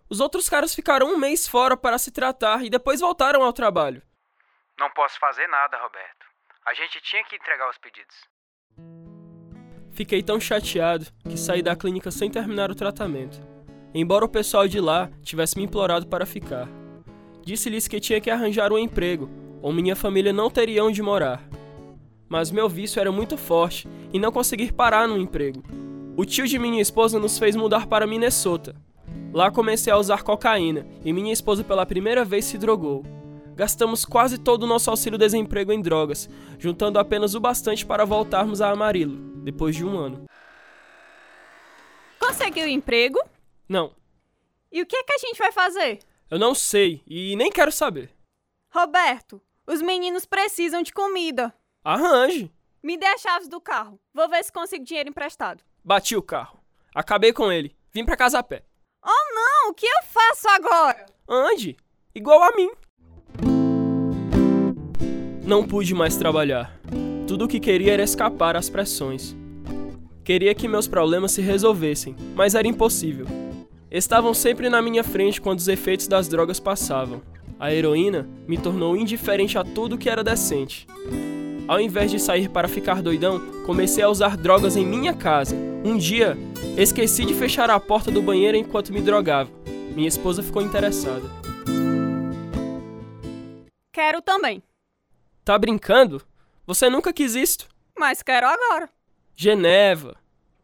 Os 0.09 0.19
outros 0.19 0.49
caras 0.49 0.75
ficaram 0.75 1.09
um 1.09 1.19
mês 1.19 1.47
fora 1.47 1.77
para 1.77 1.99
se 1.99 2.11
tratar 2.11 2.65
e 2.65 2.71
depois 2.71 3.01
voltaram 3.01 3.43
ao 3.43 3.53
trabalho. 3.53 4.03
Não 4.79 4.91
posso 4.91 5.19
fazer 5.19 5.47
nada, 5.47 5.77
Roberto. 5.77 6.20
A 6.67 6.75
gente 6.75 7.01
tinha 7.01 7.25
que 7.25 7.37
entregar 7.37 7.71
os 7.71 7.79
pedidos. 7.79 8.15
Fiquei 9.93 10.23
tão 10.23 10.39
chateado 10.39 11.07
que 11.29 11.37
saí 11.37 11.63
da 11.63 11.75
clínica 11.75 12.11
sem 12.11 12.31
terminar 12.31 12.71
o 12.71 12.75
tratamento. 12.75 13.41
Embora 13.95 14.25
o 14.25 14.29
pessoal 14.29 14.69
de 14.69 14.79
lá 14.79 15.11
tivesse 15.23 15.57
me 15.57 15.65
implorado 15.65 16.07
para 16.07 16.27
ficar. 16.27 16.69
Disse-lhes 17.43 17.89
que 17.89 17.99
tinha 17.99 18.21
que 18.21 18.31
arranjar 18.31 18.73
um 18.73 18.79
emprego, 18.79 19.29
ou 19.63 19.73
minha 19.73 19.97
família 19.97 20.33
não 20.33 20.51
teria 20.51 20.85
onde 20.85 21.03
morar. 21.03 21.43
Mas 22.29 22.51
meu 22.51 22.69
vício 22.69 23.01
era 23.01 23.11
muito 23.11 23.37
forte 23.37 23.89
e 24.13 24.19
não 24.19 24.31
conseguir 24.31 24.73
parar 24.73 25.09
no 25.09 25.19
emprego. 25.19 25.63
O 26.17 26.25
tio 26.25 26.47
de 26.47 26.59
minha 26.59 26.81
esposa 26.81 27.19
nos 27.19 27.39
fez 27.39 27.57
mudar 27.57 27.87
para 27.87 28.07
Minnesota. 28.07 28.77
Lá 29.33 29.51
comecei 29.51 29.93
a 29.93 29.97
usar 29.97 30.23
cocaína 30.23 30.87
e 31.05 31.13
minha 31.13 31.33
esposa 31.33 31.65
pela 31.65 31.87
primeira 31.87 32.25
vez 32.25 32.45
se 32.45 32.59
drogou. 32.59 33.03
Gastamos 33.65 34.07
quase 34.07 34.39
todo 34.39 34.63
o 34.63 34.67
nosso 34.67 34.89
auxílio-desemprego 34.89 35.71
em 35.71 35.83
drogas, 35.83 36.31
juntando 36.59 36.99
apenas 36.99 37.35
o 37.35 37.41
bastante 37.41 37.85
para 37.85 38.07
voltarmos 38.07 38.63
a 38.63 38.71
Amarillo, 38.71 39.19
depois 39.45 39.77
de 39.77 39.85
um 39.85 39.99
ano. 39.99 40.25
Conseguiu 42.19 42.67
emprego? 42.67 43.19
Não, 43.69 43.95
E 44.73 44.81
o 44.81 44.87
que 44.87 44.97
é 44.97 45.03
que 45.03 45.13
a 45.13 45.19
gente 45.19 45.37
vai 45.37 45.53
fazer? 45.53 45.99
eu 46.31 46.39
não 46.39 46.55
sei 46.55 47.03
e 47.07 47.37
nem 47.37 47.53
quero 47.53 47.71
saber. 47.71 48.11
Roberto, 48.75 49.43
os 49.67 49.83
meninos 49.83 50.25
precisam 50.25 50.83
de 50.83 50.91
comida. 50.91 51.55
Arranje. 51.85 52.51
Me 52.83 52.97
dê 52.97 53.05
as 53.09 53.21
chaves 53.21 53.47
do 53.47 53.61
carro. 53.61 54.01
Vou 54.15 54.27
ver 54.27 54.43
se 54.43 54.51
consigo 54.51 54.87
dinheiro 54.87 55.11
emprestado. 55.11 55.63
Bati 55.85 56.17
o 56.17 56.23
carro. 56.23 56.59
Acabei 56.95 57.31
com 57.35 57.53
ele. 57.53 57.77
Vim 57.93 58.07
pra 58.07 58.17
casa 58.17 58.39
a 58.39 58.43
pé. 58.43 58.65
Oh 59.05 59.35
não, 59.35 59.71
o 59.71 59.75
que 59.75 59.85
eu 59.85 60.03
faço 60.05 60.49
agora? 60.49 61.05
Ande, 61.29 61.77
igual 62.15 62.43
a 62.43 62.53
mim. 62.57 62.71
Não 65.51 65.65
pude 65.65 65.97
mais 65.97 66.17
trabalhar. 66.17 66.79
Tudo 67.27 67.45
o 67.45 67.49
que 67.49 67.59
queria 67.59 67.95
era 67.95 68.05
escapar 68.05 68.55
às 68.55 68.71
pressões. 68.71 69.35
Queria 70.23 70.55
que 70.55 70.69
meus 70.69 70.87
problemas 70.87 71.33
se 71.33 71.43
resolvessem, 71.43 72.15
mas 72.37 72.55
era 72.55 72.69
impossível. 72.69 73.27
Estavam 73.91 74.33
sempre 74.33 74.69
na 74.69 74.81
minha 74.81 75.03
frente 75.03 75.41
quando 75.41 75.59
os 75.59 75.67
efeitos 75.67 76.07
das 76.07 76.29
drogas 76.29 76.61
passavam. 76.61 77.21
A 77.59 77.75
heroína 77.75 78.29
me 78.47 78.57
tornou 78.57 78.97
indiferente 78.97 79.59
a 79.59 79.65
tudo 79.65 79.99
que 79.99 80.09
era 80.09 80.23
decente. 80.23 80.87
Ao 81.67 81.81
invés 81.81 82.13
de 82.13 82.21
sair 82.21 82.49
para 82.49 82.69
ficar 82.69 83.03
doidão, 83.03 83.41
comecei 83.67 84.05
a 84.05 84.09
usar 84.09 84.37
drogas 84.37 84.77
em 84.77 84.87
minha 84.87 85.15
casa. 85.15 85.57
Um 85.85 85.97
dia, 85.97 86.39
esqueci 86.79 87.25
de 87.25 87.35
fechar 87.35 87.69
a 87.71 87.81
porta 87.81 88.09
do 88.09 88.23
banheiro 88.23 88.57
enquanto 88.57 88.93
me 88.93 89.01
drogava. 89.01 89.51
Minha 89.97 90.07
esposa 90.07 90.45
ficou 90.45 90.63
interessada. 90.63 91.29
Quero 93.93 94.23
também, 94.23 94.63
Tá 95.45 95.59
brincando? 95.59 96.23
Você 96.67 96.89
nunca 96.89 97.13
quis 97.13 97.35
isto. 97.35 97.67
mas 97.99 98.23
quero 98.23 98.47
agora. 98.47 98.89
Geneva, 99.37 100.17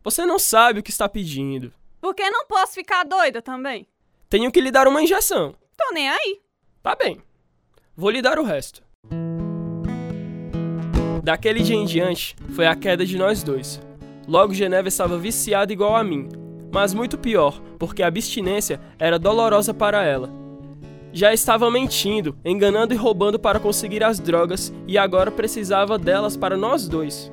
você 0.02 0.24
não 0.24 0.38
sabe 0.38 0.80
o 0.80 0.82
que 0.82 0.90
está 0.90 1.08
pedindo. 1.08 1.72
Por 2.00 2.14
que 2.14 2.28
não 2.30 2.46
posso 2.46 2.74
ficar 2.74 3.04
doida 3.04 3.42
também? 3.42 3.86
Tenho 4.28 4.50
que 4.52 4.60
lhe 4.60 4.70
dar 4.70 4.86
uma 4.86 5.02
injeção. 5.02 5.54
Tô 5.76 5.92
nem 5.92 6.08
aí. 6.08 6.40
Tá 6.82 6.94
bem. 6.94 7.20
Vou 7.96 8.10
lhe 8.10 8.22
dar 8.22 8.38
o 8.38 8.44
resto. 8.44 8.82
Daquele 11.22 11.62
dia 11.62 11.74
em 11.76 11.84
diante, 11.84 12.36
foi 12.54 12.66
a 12.66 12.76
queda 12.76 13.04
de 13.04 13.16
nós 13.18 13.42
dois. 13.42 13.80
Logo, 14.28 14.54
Geneva 14.54 14.88
estava 14.88 15.18
viciada 15.18 15.72
igual 15.72 15.96
a 15.96 16.04
mim, 16.04 16.28
mas 16.72 16.94
muito 16.94 17.18
pior, 17.18 17.60
porque 17.78 18.02
a 18.02 18.06
abstinência 18.06 18.80
era 18.98 19.18
dolorosa 19.18 19.74
para 19.74 20.04
ela. 20.04 20.30
Já 21.12 21.32
estava 21.32 21.70
mentindo, 21.70 22.36
enganando 22.44 22.92
e 22.92 22.96
roubando 22.96 23.38
para 23.38 23.58
conseguir 23.58 24.04
as 24.04 24.20
drogas 24.20 24.72
e 24.86 24.98
agora 24.98 25.30
precisava 25.30 25.98
delas 25.98 26.36
para 26.36 26.56
nós 26.56 26.88
dois. 26.88 27.32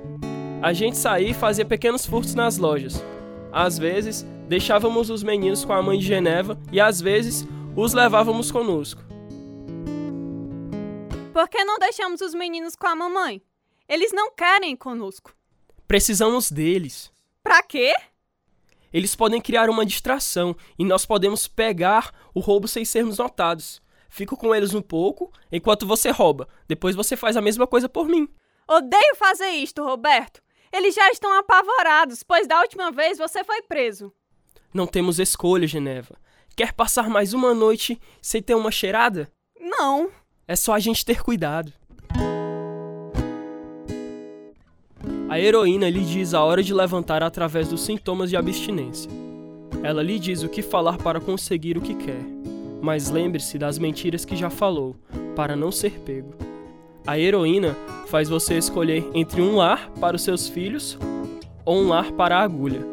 A 0.62 0.72
gente 0.72 0.98
saía 0.98 1.32
e 1.32 1.34
fazia 1.34 1.66
pequenos 1.66 2.06
furtos 2.06 2.34
nas 2.34 2.58
lojas. 2.58 3.04
Às 3.52 3.78
vezes, 3.78 4.26
deixávamos 4.48 5.10
os 5.10 5.22
meninos 5.22 5.66
com 5.66 5.74
a 5.74 5.82
mãe 5.82 6.00
de 6.00 6.06
Geneva 6.06 6.58
e 6.72 6.80
às 6.80 7.02
vezes 7.02 7.46
os 7.76 7.94
levávamos 7.94 8.52
conosco. 8.52 9.04
Por 11.34 11.50
que 11.50 11.64
não 11.66 11.78
deixamos 11.80 12.22
os 12.22 12.34
meninos 12.34 12.76
com 12.76 12.88
a 12.88 12.96
mamãe? 12.96 13.42
Eles 13.90 14.14
não 14.14 14.32
querem 14.32 14.74
ir 14.74 14.78
conosco. 14.78 15.36
Precisamos 15.88 16.52
deles. 16.52 17.12
Pra 17.44 17.62
quê? 17.62 17.94
Eles 18.94 19.16
podem 19.16 19.42
criar 19.42 19.70
uma 19.70 19.86
distração 19.86 20.56
e 20.78 20.86
nós 20.86 21.06
podemos 21.06 21.48
pegar 21.48 22.14
o 22.34 22.40
roubo 22.40 22.68
sem 22.68 22.86
sermos 22.86 23.18
notados. 23.18 23.82
Fico 24.08 24.38
com 24.38 24.54
eles 24.54 24.76
um 24.76 24.82
pouco 24.82 25.32
enquanto 25.52 25.88
você 25.88 26.12
rouba. 26.12 26.48
Depois 26.68 26.96
você 26.96 27.18
faz 27.18 27.36
a 27.36 27.42
mesma 27.42 27.66
coisa 27.66 27.90
por 27.90 28.08
mim. 28.08 28.30
Odeio 28.68 29.16
fazer 29.16 29.50
isto, 29.50 29.84
Roberto. 29.84 30.42
Eles 30.72 30.94
já 30.94 31.10
estão 31.10 31.34
apavorados, 31.38 32.22
pois 32.22 32.48
da 32.48 32.62
última 32.62 32.92
vez 32.92 33.18
você 33.18 33.44
foi 33.44 33.64
preso. 33.64 34.14
Não 34.74 34.86
temos 34.86 35.20
escolha, 35.20 35.68
Geneva. 35.68 36.16
Quer 36.56 36.74
passar 36.74 37.10
mais 37.10 37.34
uma 37.34 37.54
noite 37.54 38.00
sem 38.22 38.42
ter 38.42 38.54
uma 38.54 38.72
cheirada? 38.72 39.32
Não. 39.60 40.12
É 40.48 40.56
só 40.56 40.74
a 40.74 40.80
gente 40.80 41.04
ter 41.04 41.24
cuidado. 41.24 41.74
A 45.34 45.40
heroína 45.40 45.90
lhe 45.90 46.02
diz 46.02 46.36
a 46.36 46.44
hora 46.44 46.62
de 46.62 46.76
levantar 46.76 47.24
através 47.24 47.68
dos 47.68 47.82
sintomas 47.82 48.30
de 48.30 48.38
abstinência. 48.38 49.10
Ela 49.82 50.04
lhe 50.04 50.20
diz 50.20 50.44
o 50.44 50.48
que 50.48 50.62
falar 50.62 51.00
para 51.00 51.20
conseguir 51.20 51.76
o 51.76 51.82
que 51.82 51.96
quer, 51.96 52.24
mas 52.84 53.10
lembre-se 53.10 53.58
das 53.58 53.80
mentiras 53.80 54.26
que 54.26 54.36
já 54.36 54.52
falou, 54.52 54.96
para 55.36 55.56
não 55.56 55.72
ser 55.72 55.94
pego. 56.02 56.36
A 57.08 57.18
heroína 57.18 57.76
faz 58.10 58.30
você 58.30 58.60
escolher 58.60 59.10
entre 59.16 59.42
um 59.42 59.56
lar 59.56 59.90
para 60.00 60.16
os 60.16 60.22
seus 60.22 60.48
filhos 60.48 61.00
ou 61.66 61.78
um 61.78 61.88
lar 61.88 62.12
para 62.12 62.38
a 62.38 62.44
agulha. 62.44 62.86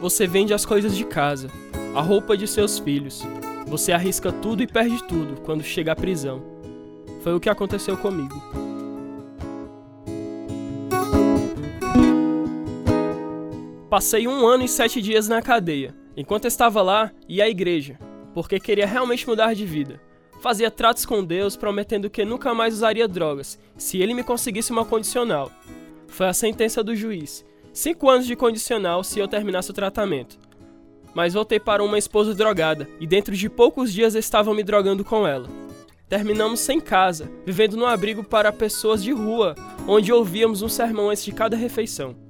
Você 0.00 0.26
vende 0.26 0.54
as 0.54 0.64
coisas 0.64 0.96
de 0.96 1.04
casa, 1.04 1.50
a 1.94 2.00
roupa 2.00 2.34
de 2.34 2.48
seus 2.48 2.78
filhos. 2.78 3.22
Você 3.66 3.92
arrisca 3.92 4.32
tudo 4.32 4.62
e 4.62 4.66
perde 4.66 5.04
tudo 5.04 5.38
quando 5.42 5.62
chega 5.62 5.92
à 5.92 5.94
prisão. 5.94 6.42
Foi 7.22 7.34
o 7.34 7.40
que 7.40 7.50
aconteceu 7.50 7.94
comigo. 7.98 8.63
Passei 13.94 14.26
um 14.26 14.44
ano 14.44 14.64
e 14.64 14.68
sete 14.68 15.00
dias 15.00 15.28
na 15.28 15.40
cadeia. 15.40 15.94
Enquanto 16.16 16.46
estava 16.46 16.82
lá, 16.82 17.12
ia 17.28 17.44
à 17.44 17.48
igreja, 17.48 17.96
porque 18.34 18.58
queria 18.58 18.88
realmente 18.88 19.24
mudar 19.24 19.54
de 19.54 19.64
vida. 19.64 20.00
Fazia 20.40 20.68
tratos 20.68 21.06
com 21.06 21.22
Deus, 21.22 21.56
prometendo 21.56 22.10
que 22.10 22.24
nunca 22.24 22.52
mais 22.52 22.74
usaria 22.74 23.06
drogas, 23.06 23.56
se 23.76 23.98
ele 23.98 24.12
me 24.12 24.24
conseguisse 24.24 24.72
uma 24.72 24.84
condicional. 24.84 25.48
Foi 26.08 26.26
a 26.26 26.32
sentença 26.32 26.82
do 26.82 26.96
juiz: 26.96 27.44
cinco 27.72 28.10
anos 28.10 28.26
de 28.26 28.34
condicional 28.34 29.04
se 29.04 29.20
eu 29.20 29.28
terminasse 29.28 29.70
o 29.70 29.74
tratamento. 29.74 30.40
Mas 31.14 31.34
voltei 31.34 31.60
para 31.60 31.84
uma 31.84 31.96
esposa 31.96 32.34
drogada, 32.34 32.88
e 32.98 33.06
dentro 33.06 33.36
de 33.36 33.48
poucos 33.48 33.92
dias 33.92 34.16
estava 34.16 34.52
me 34.52 34.64
drogando 34.64 35.04
com 35.04 35.24
ela. 35.24 35.48
Terminamos 36.08 36.58
sem 36.58 36.80
casa, 36.80 37.30
vivendo 37.46 37.76
num 37.76 37.86
abrigo 37.86 38.24
para 38.24 38.52
pessoas 38.52 39.04
de 39.04 39.12
rua, 39.12 39.54
onde 39.86 40.12
ouvíamos 40.12 40.62
um 40.62 40.68
sermão 40.68 41.10
antes 41.10 41.24
de 41.24 41.30
cada 41.30 41.56
refeição. 41.56 42.23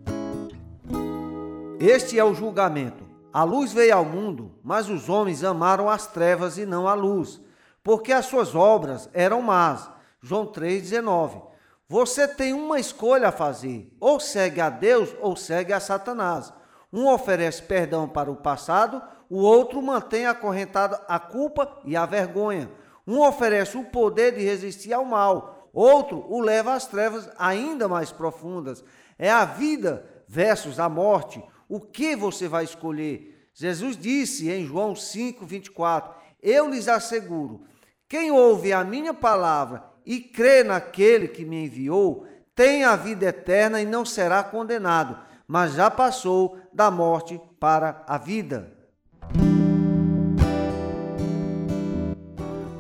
Este 1.81 2.19
é 2.19 2.25
o 2.25 2.35
julgamento. 2.35 3.05
A 3.33 3.43
luz 3.43 3.73
veio 3.73 3.97
ao 3.97 4.05
mundo, 4.05 4.53
mas 4.63 4.89
os 4.89 5.09
homens 5.09 5.43
amaram 5.43 5.91
as 5.91 6.07
trevas 6.07 6.57
e 6.57 6.65
não 6.65 6.87
a 6.87 6.95
luz, 6.95 7.41
porque 7.83 8.13
as 8.13 8.27
suas 8.27 8.55
obras 8.55 9.11
eram 9.13 9.43
más. 9.43 9.91
João 10.23 10.47
3,19. 10.47 11.43
Você 11.89 12.29
tem 12.29 12.53
uma 12.53 12.79
escolha 12.79 13.29
a 13.29 13.33
fazer: 13.33 13.93
ou 13.99 14.21
segue 14.21 14.61
a 14.61 14.71
Deus 14.71 15.15
ou 15.21 15.35
segue 15.35 15.73
a 15.73 15.81
Satanás. 15.81 16.53
Um 16.93 17.09
oferece 17.09 17.61
perdão 17.63 18.09
para 18.09 18.31
o 18.31 18.37
passado, 18.37 19.03
o 19.29 19.39
outro 19.43 19.83
mantém 19.83 20.27
acorrentada 20.27 21.03
a 21.09 21.19
culpa 21.19 21.81
e 21.85 21.97
a 21.97 22.07
vergonha. 22.07 22.71
Um 23.05 23.21
oferece 23.21 23.77
o 23.77 23.85
poder 23.85 24.33
de 24.37 24.45
resistir 24.45 24.93
ao 24.93 25.05
mal, 25.05 25.69
outro 25.73 26.25
o 26.29 26.41
leva 26.41 26.73
às 26.73 26.87
trevas 26.87 27.29
ainda 27.37 27.89
mais 27.89 28.13
profundas. 28.13 28.85
É 29.19 29.29
a 29.29 29.45
vida 29.45 30.09
versus 30.29 30.79
a 30.79 30.89
morte. 30.89 31.43
O 31.69 31.81
que 31.81 32.15
você 32.15 32.49
vai 32.49 32.65
escolher? 32.65 33.49
Jesus 33.55 33.97
disse 33.97 34.51
em 34.51 34.67
João 34.67 34.95
5, 34.95 35.47
24: 35.47 36.15
Eu 36.43 36.69
lhes 36.69 36.89
asseguro, 36.89 37.63
quem 38.09 38.31
ouve 38.31 38.73
a 38.73 38.85
minha 38.85 39.15
palavra 39.15 39.85
e 40.05 40.21
crê 40.21 40.63
naquele 40.63 41.29
que 41.29 41.45
me 41.45 41.65
enviou, 41.65 42.27
tem 42.55 42.85
a 42.85 42.95
vida 42.95 43.27
eterna 43.27 43.81
e 43.81 43.87
não 43.87 44.05
será 44.05 44.43
condenado, 44.43 45.19
mas 45.47 45.75
já 45.75 45.91
passou 45.91 46.59
da 46.73 46.91
morte 46.91 47.41
para 47.59 48.05
a 48.07 48.19
vida. 48.19 48.73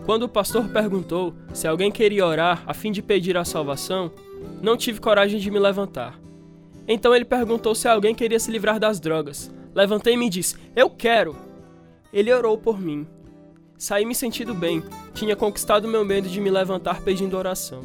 Quando 0.05 0.25
o 0.25 0.29
pastor 0.29 0.69
perguntou 0.69 1.35
se 1.55 1.67
alguém 1.67 1.91
queria 1.91 2.27
orar 2.27 2.63
a 2.67 2.75
fim 2.75 2.93
de 2.93 3.01
pedir 3.01 3.37
a 3.39 3.45
salvação, 3.45 4.13
não 4.61 4.77
tive 4.77 5.01
coragem 5.01 5.41
de 5.41 5.51
me 5.51 5.59
levantar. 5.59 6.24
Então 6.87 7.15
ele 7.15 7.25
perguntou 7.25 7.75
se 7.75 7.89
alguém 7.89 8.15
queria 8.15 8.39
se 8.39 8.51
livrar 8.51 8.79
das 8.79 9.01
drogas. 9.01 9.51
Levantei-me 9.75 10.27
e 10.27 10.31
disse: 10.31 10.57
Eu 10.77 10.91
quero! 10.91 11.37
Ele 12.13 12.33
orou 12.33 12.57
por 12.57 12.81
mim. 12.81 13.07
Saí 13.77 14.05
me 14.05 14.15
sentindo 14.15 14.55
bem, 14.55 14.83
tinha 15.15 15.35
conquistado 15.35 15.89
meu 15.89 16.05
medo 16.05 16.29
de 16.29 16.41
me 16.41 16.51
levantar 16.51 17.03
pedindo 17.03 17.37
oração. 17.37 17.83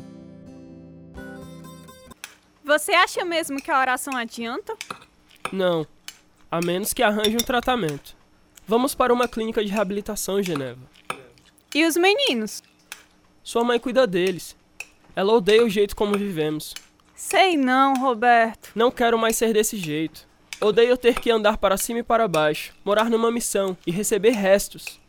Você 2.64 2.92
acha 2.92 3.26
mesmo 3.26 3.60
que 3.60 3.72
a 3.72 3.80
oração 3.80 4.16
adianta? 4.16 4.78
Não, 5.52 5.88
a 6.52 6.62
menos 6.62 6.94
que 6.94 7.02
arranje 7.02 7.36
um 7.36 7.44
tratamento. 7.44 8.16
Vamos 8.68 8.94
para 8.94 9.12
uma 9.12 9.28
clínica 9.28 9.66
de 9.66 9.72
reabilitação 9.72 10.40
em 10.40 10.44
Geneva. 10.44 10.80
E 11.74 11.84
os 11.86 11.98
meninos? 11.98 12.62
Sua 13.44 13.64
mãe 13.64 13.80
cuida 13.80 14.06
deles. 14.06 14.56
Ela 15.16 15.34
odeia 15.34 15.64
o 15.64 15.70
jeito 15.70 15.96
como 15.96 16.16
vivemos. 16.16 16.76
Sei 17.20 17.58
não, 17.58 17.96
Roberto. 17.96 18.72
Não 18.74 18.90
quero 18.90 19.20
mais 19.20 19.36
ser 19.36 19.52
desse 19.52 19.76
jeito. 19.76 20.26
Odeio 20.62 20.96
ter 20.96 21.20
que 21.20 21.30
andar 21.30 21.58
para 21.58 21.76
cima 21.76 22.00
e 22.00 22.04
para 22.04 22.30
baixo, 22.30 22.74
morar 22.84 23.10
numa 23.10 23.30
missão 23.30 23.76
e 23.86 23.92
receber 23.92 24.30
restos. 24.30 25.02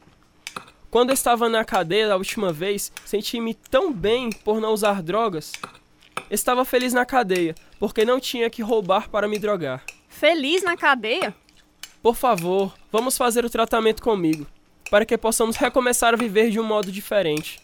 Quando 0.90 1.10
eu 1.10 1.14
estava 1.14 1.48
na 1.48 1.64
cadeia 1.64 2.12
a 2.12 2.16
última 2.16 2.52
vez, 2.52 2.90
senti-me 3.04 3.54
tão 3.54 3.92
bem 3.92 4.28
por 4.28 4.60
não 4.60 4.72
usar 4.72 5.02
drogas. 5.02 5.52
Estava 6.28 6.64
feliz 6.64 6.92
na 6.92 7.06
cadeia, 7.06 7.54
porque 7.78 8.04
não 8.04 8.18
tinha 8.18 8.50
que 8.50 8.60
roubar 8.60 9.08
para 9.08 9.28
me 9.28 9.38
drogar. 9.38 9.84
Feliz 10.08 10.64
na 10.64 10.76
cadeia? 10.76 11.32
Por 12.02 12.16
favor, 12.16 12.74
vamos 12.90 13.16
fazer 13.16 13.44
o 13.44 13.50
tratamento 13.50 14.02
comigo, 14.02 14.48
para 14.90 15.06
que 15.06 15.16
possamos 15.16 15.54
recomeçar 15.54 16.12
a 16.12 16.16
viver 16.16 16.50
de 16.50 16.58
um 16.58 16.64
modo 16.64 16.90
diferente. 16.90 17.60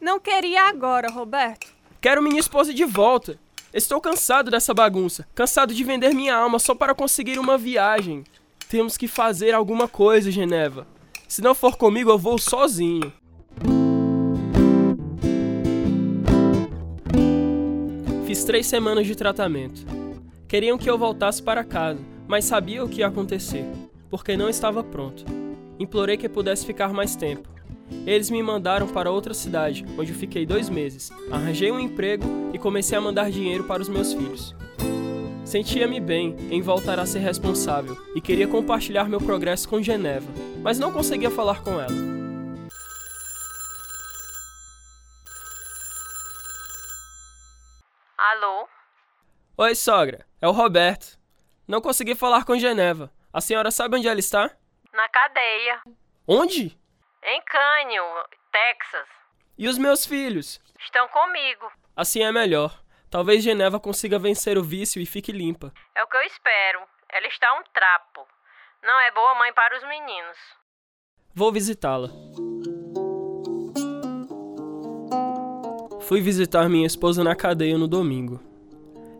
Não 0.00 0.20
queria 0.20 0.68
agora, 0.68 1.10
Roberto. 1.10 1.66
Quero 2.00 2.22
minha 2.22 2.38
esposa 2.38 2.72
de 2.72 2.84
volta. 2.84 3.41
Estou 3.74 4.02
cansado 4.02 4.50
dessa 4.50 4.74
bagunça, 4.74 5.26
cansado 5.34 5.72
de 5.72 5.82
vender 5.82 6.12
minha 6.12 6.36
alma 6.36 6.58
só 6.58 6.74
para 6.74 6.94
conseguir 6.94 7.38
uma 7.38 7.56
viagem. 7.56 8.22
Temos 8.68 8.98
que 8.98 9.08
fazer 9.08 9.54
alguma 9.54 9.88
coisa, 9.88 10.30
Geneva. 10.30 10.86
Se 11.26 11.40
não 11.40 11.54
for 11.54 11.76
comigo, 11.76 12.10
eu 12.10 12.18
vou 12.18 12.36
sozinho. 12.36 13.10
Fiz 18.26 18.44
três 18.44 18.66
semanas 18.66 19.06
de 19.06 19.14
tratamento. 19.14 19.86
Queriam 20.46 20.76
que 20.76 20.90
eu 20.90 20.98
voltasse 20.98 21.42
para 21.42 21.64
casa, 21.64 22.00
mas 22.28 22.44
sabia 22.44 22.84
o 22.84 22.88
que 22.90 23.00
ia 23.00 23.06
acontecer, 23.06 23.64
porque 24.10 24.36
não 24.36 24.50
estava 24.50 24.84
pronto. 24.84 25.24
Implorei 25.78 26.18
que 26.18 26.28
pudesse 26.28 26.66
ficar 26.66 26.92
mais 26.92 27.16
tempo. 27.16 27.48
Eles 28.06 28.30
me 28.30 28.42
mandaram 28.42 28.88
para 28.88 29.10
outra 29.10 29.34
cidade, 29.34 29.84
onde 29.98 30.12
fiquei 30.12 30.44
dois 30.44 30.68
meses. 30.68 31.10
Arranjei 31.30 31.70
um 31.70 31.78
emprego 31.80 32.24
e 32.52 32.58
comecei 32.58 32.96
a 32.96 33.00
mandar 33.00 33.30
dinheiro 33.30 33.64
para 33.64 33.82
os 33.82 33.88
meus 33.88 34.12
filhos. 34.12 34.54
Sentia-me 35.44 36.00
bem 36.00 36.36
em 36.50 36.62
voltar 36.62 36.98
a 36.98 37.06
ser 37.06 37.18
responsável 37.18 37.96
e 38.14 38.20
queria 38.20 38.48
compartilhar 38.48 39.08
meu 39.08 39.20
progresso 39.20 39.68
com 39.68 39.82
Geneva, 39.82 40.26
mas 40.62 40.78
não 40.78 40.92
conseguia 40.92 41.30
falar 41.30 41.62
com 41.62 41.80
ela. 41.80 41.92
Alô? 48.16 48.66
Oi, 49.58 49.74
sogra. 49.74 50.24
É 50.40 50.48
o 50.48 50.52
Roberto. 50.52 51.18
Não 51.68 51.80
consegui 51.80 52.14
falar 52.14 52.44
com 52.44 52.58
Geneva. 52.58 53.12
A 53.32 53.40
senhora 53.40 53.70
sabe 53.70 53.96
onde 53.96 54.08
ela 54.08 54.20
está? 54.20 54.50
Na 54.92 55.08
cadeia. 55.08 55.80
Onde? 56.26 56.78
Em 57.24 57.40
Canyon, 57.42 58.24
Texas. 58.50 59.08
E 59.56 59.68
os 59.68 59.78
meus 59.78 60.04
filhos? 60.04 60.60
Estão 60.80 61.06
comigo. 61.06 61.70
Assim 61.96 62.20
é 62.24 62.32
melhor. 62.32 62.82
Talvez 63.08 63.44
Geneva 63.44 63.78
consiga 63.78 64.18
vencer 64.18 64.58
o 64.58 64.62
vício 64.62 65.00
e 65.00 65.06
fique 65.06 65.30
limpa. 65.30 65.72
É 65.94 66.02
o 66.02 66.08
que 66.08 66.16
eu 66.16 66.22
espero. 66.22 66.80
Ela 67.12 67.28
está 67.28 67.52
um 67.54 67.62
trapo. 67.72 68.26
Não 68.82 68.98
é 68.98 69.12
boa 69.12 69.36
mãe 69.36 69.52
para 69.52 69.76
os 69.76 69.84
meninos. 69.84 70.36
Vou 71.32 71.52
visitá-la. 71.52 72.08
Fui 76.00 76.20
visitar 76.20 76.68
minha 76.68 76.86
esposa 76.86 77.22
na 77.22 77.36
cadeia 77.36 77.78
no 77.78 77.86
domingo. 77.86 78.40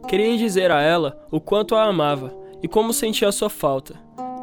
Queria 0.08 0.36
dizer 0.36 0.72
a 0.72 0.82
ela 0.82 1.24
o 1.30 1.40
quanto 1.40 1.76
a 1.76 1.84
amava 1.84 2.32
e 2.60 2.66
como 2.66 2.92
sentia 2.92 3.30
sua 3.30 3.48
falta. 3.48 3.94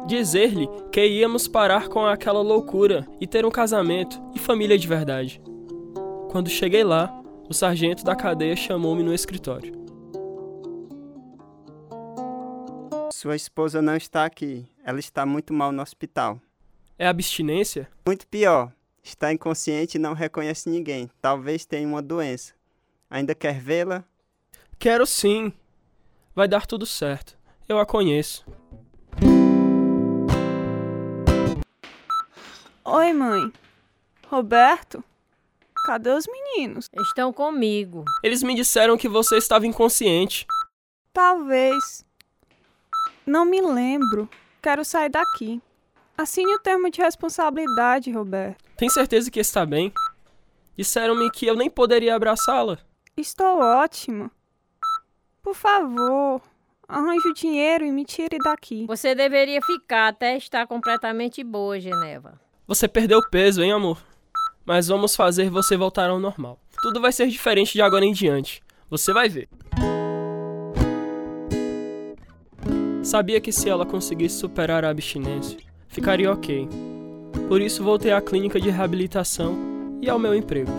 Dizer-lhe 0.06 0.68
que 0.90 1.06
íamos 1.06 1.46
parar 1.46 1.88
com 1.88 2.04
aquela 2.06 2.40
loucura 2.40 3.06
e 3.20 3.26
ter 3.26 3.44
um 3.44 3.50
casamento 3.50 4.20
e 4.34 4.38
família 4.38 4.78
de 4.78 4.88
verdade. 4.88 5.40
Quando 6.30 6.48
cheguei 6.48 6.84
lá, 6.84 7.12
o 7.48 7.54
sargento 7.54 8.04
da 8.04 8.14
cadeia 8.14 8.56
chamou-me 8.56 9.02
no 9.02 9.12
escritório. 9.12 9.72
Sua 13.12 13.36
esposa 13.36 13.82
não 13.82 13.96
está 13.96 14.24
aqui. 14.24 14.66
Ela 14.84 14.98
está 14.98 15.26
muito 15.26 15.52
mal 15.52 15.72
no 15.72 15.82
hospital. 15.82 16.40
É 16.98 17.06
abstinência? 17.06 17.88
Muito 18.06 18.26
pior. 18.26 18.72
Está 19.02 19.32
inconsciente 19.32 19.96
e 19.96 20.00
não 20.00 20.14
reconhece 20.14 20.70
ninguém. 20.70 21.10
Talvez 21.20 21.64
tenha 21.64 21.86
uma 21.86 22.00
doença. 22.00 22.54
Ainda 23.10 23.34
quer 23.34 23.60
vê-la? 23.60 24.04
Quero 24.78 25.04
sim. 25.04 25.52
Vai 26.34 26.46
dar 26.48 26.66
tudo 26.66 26.86
certo. 26.86 27.36
Eu 27.68 27.78
a 27.78 27.84
conheço. 27.84 28.46
Oi, 32.92 33.12
mãe. 33.12 33.52
Roberto? 34.26 35.04
Cadê 35.86 36.10
os 36.10 36.26
meninos? 36.26 36.90
Estão 37.02 37.32
comigo. 37.32 38.04
Eles 38.20 38.42
me 38.42 38.52
disseram 38.52 38.98
que 38.98 39.08
você 39.08 39.36
estava 39.36 39.64
inconsciente. 39.64 40.44
Talvez. 41.12 42.04
Não 43.24 43.44
me 43.44 43.60
lembro. 43.60 44.28
Quero 44.60 44.84
sair 44.84 45.08
daqui. 45.08 45.62
Assine 46.18 46.52
o 46.52 46.58
termo 46.58 46.90
de 46.90 47.00
responsabilidade, 47.00 48.10
Roberto. 48.10 48.58
Tem 48.76 48.88
certeza 48.88 49.30
que 49.30 49.38
está 49.38 49.64
bem? 49.64 49.92
Disseram-me 50.76 51.30
que 51.30 51.46
eu 51.46 51.54
nem 51.54 51.70
poderia 51.70 52.16
abraçá-la. 52.16 52.76
Estou 53.16 53.60
ótima. 53.60 54.32
Por 55.40 55.54
favor, 55.54 56.42
arranje 56.88 57.28
o 57.28 57.34
dinheiro 57.34 57.84
e 57.84 57.92
me 57.92 58.04
tire 58.04 58.38
daqui. 58.38 58.84
Você 58.88 59.14
deveria 59.14 59.62
ficar 59.62 60.08
até 60.08 60.36
estar 60.36 60.66
completamente 60.66 61.44
boa, 61.44 61.78
Geneva. 61.78 62.49
Você 62.70 62.86
perdeu 62.86 63.20
peso, 63.28 63.64
hein, 63.64 63.72
amor? 63.72 64.00
Mas 64.64 64.86
vamos 64.86 65.16
fazer 65.16 65.50
você 65.50 65.76
voltar 65.76 66.08
ao 66.08 66.20
normal. 66.20 66.56
Tudo 66.80 67.00
vai 67.00 67.10
ser 67.10 67.26
diferente 67.26 67.72
de 67.72 67.82
agora 67.82 68.04
em 68.04 68.12
diante. 68.12 68.62
Você 68.88 69.12
vai 69.12 69.28
ver. 69.28 69.48
Sabia 73.02 73.40
que 73.40 73.50
se 73.50 73.68
ela 73.68 73.84
conseguisse 73.84 74.38
superar 74.38 74.84
a 74.84 74.88
abstinência, 74.90 75.58
ficaria 75.88 76.32
ok. 76.32 76.68
Por 77.48 77.60
isso 77.60 77.82
voltei 77.82 78.12
à 78.12 78.22
clínica 78.22 78.60
de 78.60 78.70
reabilitação 78.70 79.98
e 80.00 80.08
ao 80.08 80.16
meu 80.16 80.32
emprego. 80.32 80.70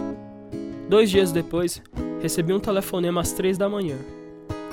Dois 0.88 1.12
dias 1.12 1.34
depois, 1.34 1.84
recebi 2.22 2.54
um 2.54 2.60
telefonema 2.62 3.20
às 3.20 3.34
três 3.34 3.58
da 3.58 3.68
manhã. 3.68 3.98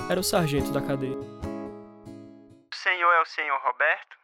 Era 0.09 0.21
o 0.21 0.23
sargento 0.23 0.71
da 0.71 0.81
cadeia. 0.81 1.19
O 1.19 2.77
senhor 2.77 3.13
é 3.13 3.21
o 3.21 3.27
senhor 3.27 3.59
Roberto? 3.65 4.17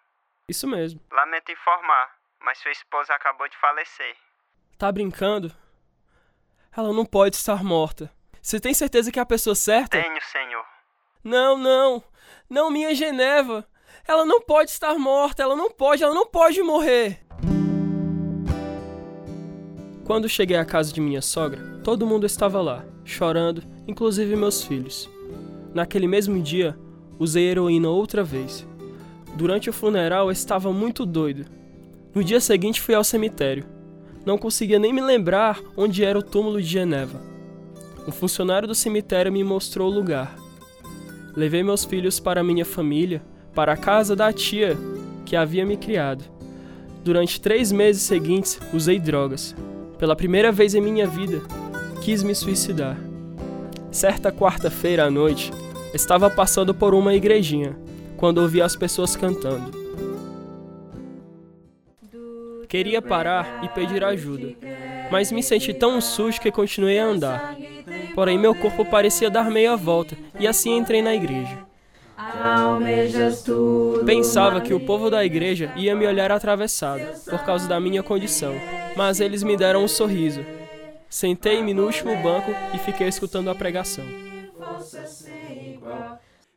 Isso 0.49 0.69
mesmo. 0.69 1.01
Lamento 1.11 1.51
informar, 1.51 2.24
mas 2.45 2.59
sua 2.59 2.71
esposa 2.71 3.13
acabou 3.15 3.49
de 3.49 3.57
falecer. 3.57 4.17
Tá 4.79 4.93
brincando? 4.93 5.53
Ela 6.77 6.93
não 6.93 7.07
pode 7.07 7.37
estar 7.37 7.65
morta. 7.65 8.13
Você 8.43 8.61
tem 8.61 8.75
certeza 8.75 9.11
que 9.11 9.19
é 9.19 9.23
a 9.23 9.27
pessoa 9.27 9.55
certa? 9.55 10.01
Tenho, 10.01 10.21
senhor. 10.31 10.65
Não, 11.23 11.57
não. 11.57 12.05
Não, 12.51 12.71
minha 12.71 12.95
Geneva. 12.95 13.67
Ela 14.07 14.27
não 14.27 14.41
pode 14.41 14.71
estar 14.71 14.99
morta. 14.99 15.43
Ela 15.43 15.57
não 15.57 15.71
pode, 15.71 16.03
ela 16.03 16.15
não 16.15 16.27
pode 16.27 16.63
morrer. 16.63 17.25
Quando 20.05 20.29
cheguei 20.29 20.59
à 20.59 20.65
casa 20.67 20.93
de 20.93 21.01
minha 21.01 21.23
sogra, 21.23 21.81
todo 21.83 22.07
mundo 22.07 22.27
estava 22.27 22.61
lá, 22.61 22.85
chorando, 23.07 23.63
inclusive 23.89 24.37
meus 24.37 24.63
filhos. 24.63 25.09
Naquele 25.73 26.07
mesmo 26.07 26.43
dia, 26.43 26.79
usei 27.19 27.49
heroína 27.49 27.89
outra 27.89 28.23
vez. 28.23 28.67
Durante 29.35 29.71
o 29.71 29.73
funeral, 29.73 30.27
eu 30.27 30.33
estava 30.33 30.71
muito 30.71 31.07
doido. 31.07 31.47
No 32.15 32.23
dia 32.23 32.41
seguinte, 32.41 32.81
fui 32.81 32.95
ao 32.95 33.03
cemitério. 33.03 33.65
não 34.25 34.39
conseguia 34.39 34.79
nem 34.79 34.93
me 34.93 35.03
lembrar 35.03 35.61
onde 35.77 36.05
era 36.05 36.19
o 36.19 36.23
túmulo 36.23 36.63
de 36.63 36.67
Geneva. 36.67 37.21
Um 38.07 38.13
funcionário 38.13 38.69
do 38.69 38.75
cemitério 38.75 39.33
me 39.33 39.43
mostrou 39.43 39.91
o 39.91 39.95
lugar. 39.95 40.37
Levei 41.37 41.63
meus 41.63 41.85
filhos 41.85 42.21
para 42.21 42.45
minha 42.45 42.65
família, 42.65 43.21
para 43.55 43.73
a 43.73 43.77
casa 43.77 44.15
da 44.15 44.33
tia 44.33 44.79
que 45.27 45.35
havia 45.35 45.67
me 45.67 45.77
criado. 45.77 46.25
Durante 47.03 47.41
três 47.41 47.73
meses 47.73 48.03
seguintes, 48.03 48.59
usei 48.73 48.99
drogas. 48.99 49.55
Pela 49.99 50.17
primeira 50.17 50.53
vez 50.53 50.75
em 50.75 50.81
minha 50.81 51.07
vida, 51.07 51.43
quis 52.01 52.23
me 52.23 52.35
suicidar. 52.35 52.97
Certa 53.91 54.33
quarta-feira 54.33 55.05
à 55.05 55.11
noite, 55.11 55.51
estava 55.93 56.31
passando 56.31 56.75
por 56.75 56.95
uma 56.95 57.15
igrejinha, 57.15 57.77
quando 58.17 58.39
ouvi 58.39 58.63
as 58.63 58.75
pessoas 58.75 59.17
cantando. 59.17 59.84
Queria 62.75 63.01
parar 63.01 63.63
e 63.63 63.69
pedir 63.69 64.03
ajuda, 64.03 64.53
mas 65.09 65.31
me 65.31 65.45
senti 65.45 65.73
tão 65.73 66.01
sujo 66.01 66.41
que 66.41 66.51
continuei 66.51 66.99
a 66.99 67.05
andar. 67.05 67.57
Porém, 68.17 68.37
meu 68.37 68.53
corpo 68.53 68.85
parecia 68.85 69.31
dar 69.31 69.49
meia 69.49 69.77
volta 69.77 70.19
e 70.41 70.45
assim 70.45 70.77
entrei 70.77 71.01
na 71.01 71.15
igreja. 71.15 71.57
Pensava 74.05 74.61
que 74.61 74.75
o 74.75 74.81
povo 74.81 75.09
da 75.09 75.25
igreja 75.25 75.73
ia 75.77 75.95
me 75.95 76.05
olhar 76.05 76.33
atravessado 76.33 77.01
por 77.31 77.45
causa 77.45 77.69
da 77.69 77.79
minha 77.79 78.03
condição, 78.03 78.53
mas 78.97 79.21
eles 79.21 79.45
me 79.45 79.57
deram 79.57 79.85
um 79.85 79.89
sorriso. 79.89 80.45
Sentei-me 81.09 81.73
no 81.73 81.85
último 81.85 82.21
banco 82.25 82.51
e 82.75 82.79
fiquei 82.79 83.07
escutando 83.07 83.51
a 83.51 83.55
pregação. 83.55 84.05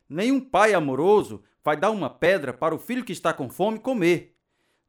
Nenhum 0.08 0.40
pai 0.40 0.74
amoroso 0.74 1.44
vai 1.62 1.76
dar 1.76 1.92
uma 1.92 2.10
pedra 2.10 2.52
para 2.52 2.74
o 2.74 2.78
filho 2.80 3.04
que 3.04 3.12
está 3.12 3.32
com 3.32 3.48
fome 3.48 3.78
comer. 3.78 4.34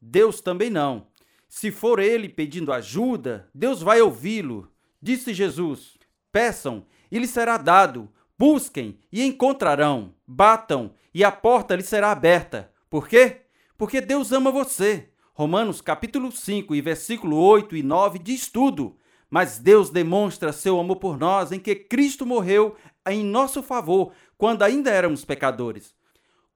Deus 0.02 0.42
também 0.42 0.72
não. 0.72 1.09
Se 1.50 1.72
for 1.72 1.98
ele 2.00 2.30
pedindo 2.30 2.72
ajuda, 2.72 3.50
Deus 3.54 3.82
vai 3.82 4.00
ouvi-lo. 4.00 4.72
Disse 5.02 5.34
Jesus: 5.34 5.98
Peçam 6.32 6.86
e 7.12 7.18
lhes 7.18 7.32
será 7.32 7.58
dado. 7.58 8.08
Busquem 8.38 9.00
e 9.12 9.24
encontrarão. 9.24 10.14
Batam 10.26 10.94
e 11.12 11.24
a 11.24 11.32
porta 11.32 11.76
lhes 11.76 11.88
será 11.88 12.12
aberta. 12.12 12.72
Por 12.88 13.08
quê? 13.08 13.42
Porque 13.76 14.00
Deus 14.00 14.32
ama 14.32 14.52
você. 14.52 15.10
Romanos 15.34 15.82
capítulo 15.82 16.32
5 16.32 16.76
e 16.76 16.82
versículo 16.82 17.38
8 17.38 17.76
e 17.76 17.82
9 17.82 18.20
diz 18.20 18.48
tudo. 18.48 18.96
Mas 19.28 19.58
Deus 19.58 19.90
demonstra 19.90 20.54
seu 20.54 20.80
amor 20.80 20.98
por 20.98 21.18
nós 21.18 21.52
em 21.52 21.60
que 21.60 21.76
Cristo 21.76 22.26
morreu 22.26 22.76
em 23.08 23.24
nosso 23.24 23.64
favor 23.64 24.14
quando 24.38 24.62
ainda 24.62 24.92
éramos 24.92 25.26
pecadores. 25.26 25.96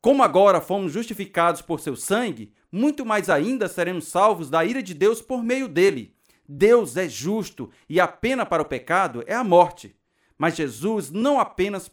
Como 0.04 0.22
agora 0.22 0.60
fomos 0.60 0.92
justificados 0.92 1.62
por 1.62 1.80
seu 1.80 1.96
sangue, 1.96 2.52
muito 2.70 3.06
mais 3.06 3.30
ainda 3.30 3.70
seremos 3.70 4.10
salvos 4.10 4.50
da 4.50 4.66
ira 4.66 4.84
de 4.84 4.94
Deus 4.94 5.22
por 5.22 5.42
meio 5.42 5.66
dele. 5.66 6.14
Deus 6.46 6.98
é 6.98 7.08
justo 7.08 7.70
e 7.88 8.02
a 8.02 8.08
pena 8.08 8.46
para 8.46 8.62
o 8.62 8.66
pecado 8.66 9.24
é 9.26 9.34
a 9.34 9.46
morte. 9.46 9.96
Mas 10.38 10.58
Jesus 10.58 11.10
não 11.10 11.40
apenas 11.40 11.90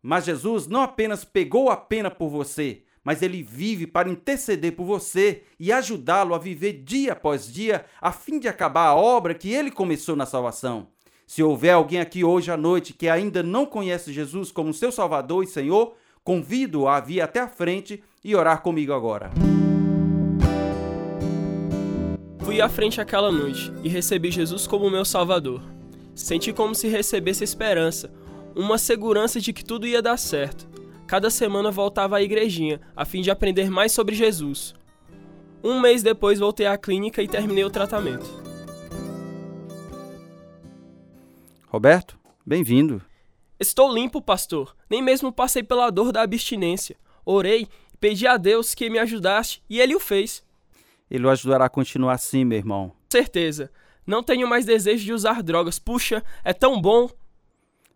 Mas 0.00 0.24
Jesus 0.24 0.68
não 0.68 0.82
apenas 0.82 1.24
pegou 1.24 1.68
a 1.68 1.76
pena 1.76 2.08
por 2.08 2.28
você, 2.28 2.84
mas 3.02 3.22
ele 3.22 3.42
vive 3.42 3.84
para 3.84 4.08
interceder 4.08 4.76
por 4.76 4.84
você 4.84 5.42
e 5.58 5.72
ajudá-lo 5.72 6.32
a 6.32 6.38
viver 6.38 6.74
dia 6.74 7.14
após 7.14 7.52
dia, 7.52 7.84
a 8.00 8.12
fim 8.12 8.38
de 8.38 8.46
acabar 8.46 8.86
a 8.86 8.94
obra 8.94 9.34
que 9.34 9.52
ele 9.52 9.72
começou 9.72 10.14
na 10.14 10.26
salvação. 10.26 10.92
Se 11.26 11.42
houver 11.42 11.72
alguém 11.72 11.98
aqui 11.98 12.22
hoje 12.22 12.52
à 12.52 12.56
noite 12.56 12.92
que 12.92 13.08
ainda 13.08 13.42
não 13.42 13.66
conhece 13.66 14.12
Jesus 14.12 14.52
como 14.52 14.72
seu 14.72 14.92
Salvador 14.92 15.42
e 15.42 15.48
Senhor, 15.48 15.96
convido-o 16.24 16.88
a 16.88 17.00
vir 17.00 17.20
até 17.20 17.40
a 17.40 17.48
frente 17.48 18.02
e 18.24 18.34
orar 18.34 18.62
comigo 18.62 18.92
agora. 18.92 19.30
Fui 22.40 22.60
à 22.60 22.68
frente 22.68 23.00
aquela 23.00 23.32
noite 23.32 23.72
e 23.82 23.88
recebi 23.88 24.30
Jesus 24.30 24.66
como 24.66 24.90
meu 24.90 25.04
Salvador. 25.04 25.62
Senti 26.14 26.52
como 26.52 26.74
se 26.74 26.88
recebesse 26.88 27.42
esperança, 27.42 28.12
uma 28.54 28.76
segurança 28.76 29.40
de 29.40 29.52
que 29.52 29.64
tudo 29.64 29.86
ia 29.86 30.02
dar 30.02 30.18
certo. 30.18 30.68
Cada 31.06 31.30
semana 31.30 31.70
voltava 31.70 32.16
à 32.16 32.22
igrejinha, 32.22 32.80
a 32.96 33.04
fim 33.04 33.22
de 33.22 33.30
aprender 33.30 33.70
mais 33.70 33.92
sobre 33.92 34.14
Jesus. 34.14 34.74
Um 35.62 35.80
mês 35.80 36.02
depois 36.02 36.38
voltei 36.38 36.66
à 36.66 36.76
clínica 36.76 37.22
e 37.22 37.28
terminei 37.28 37.64
o 37.64 37.70
tratamento. 37.70 38.42
Roberto, 41.68 42.18
bem-vindo. 42.44 43.00
Estou 43.62 43.94
limpo, 43.94 44.20
pastor. 44.20 44.76
Nem 44.90 45.00
mesmo 45.00 45.32
passei 45.32 45.62
pela 45.62 45.88
dor 45.88 46.10
da 46.10 46.22
abstinência. 46.22 46.96
Orei 47.24 47.68
e 47.94 47.96
pedi 47.96 48.26
a 48.26 48.36
Deus 48.36 48.74
que 48.74 48.90
me 48.90 48.98
ajudasse 48.98 49.60
e 49.70 49.80
ele 49.80 49.94
o 49.94 50.00
fez. 50.00 50.44
Ele 51.08 51.24
o 51.24 51.30
ajudará 51.30 51.66
a 51.66 51.70
continuar 51.70 52.14
assim, 52.14 52.44
meu 52.44 52.58
irmão. 52.58 52.92
Certeza. 53.08 53.70
Não 54.04 54.20
tenho 54.20 54.48
mais 54.48 54.66
desejo 54.66 55.04
de 55.04 55.12
usar 55.12 55.44
drogas. 55.44 55.78
Puxa, 55.78 56.24
é 56.42 56.52
tão 56.52 56.80
bom. 56.82 57.08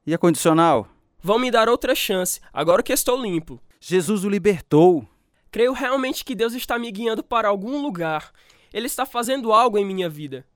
E 0.06 0.14
a 0.14 0.18
condicional? 0.18 0.86
Vão 1.20 1.36
me 1.36 1.50
dar 1.50 1.68
outra 1.68 1.96
chance, 1.96 2.40
agora 2.52 2.80
que 2.80 2.92
estou 2.92 3.20
limpo. 3.20 3.60
Jesus 3.80 4.22
o 4.22 4.28
libertou. 4.28 5.04
Creio 5.50 5.72
realmente 5.72 6.24
que 6.24 6.36
Deus 6.36 6.54
está 6.54 6.78
me 6.78 6.92
guiando 6.92 7.24
para 7.24 7.48
algum 7.48 7.82
lugar. 7.82 8.30
Ele 8.72 8.86
está 8.86 9.04
fazendo 9.04 9.52
algo 9.52 9.78
em 9.78 9.84
minha 9.84 10.08
vida. 10.08 10.46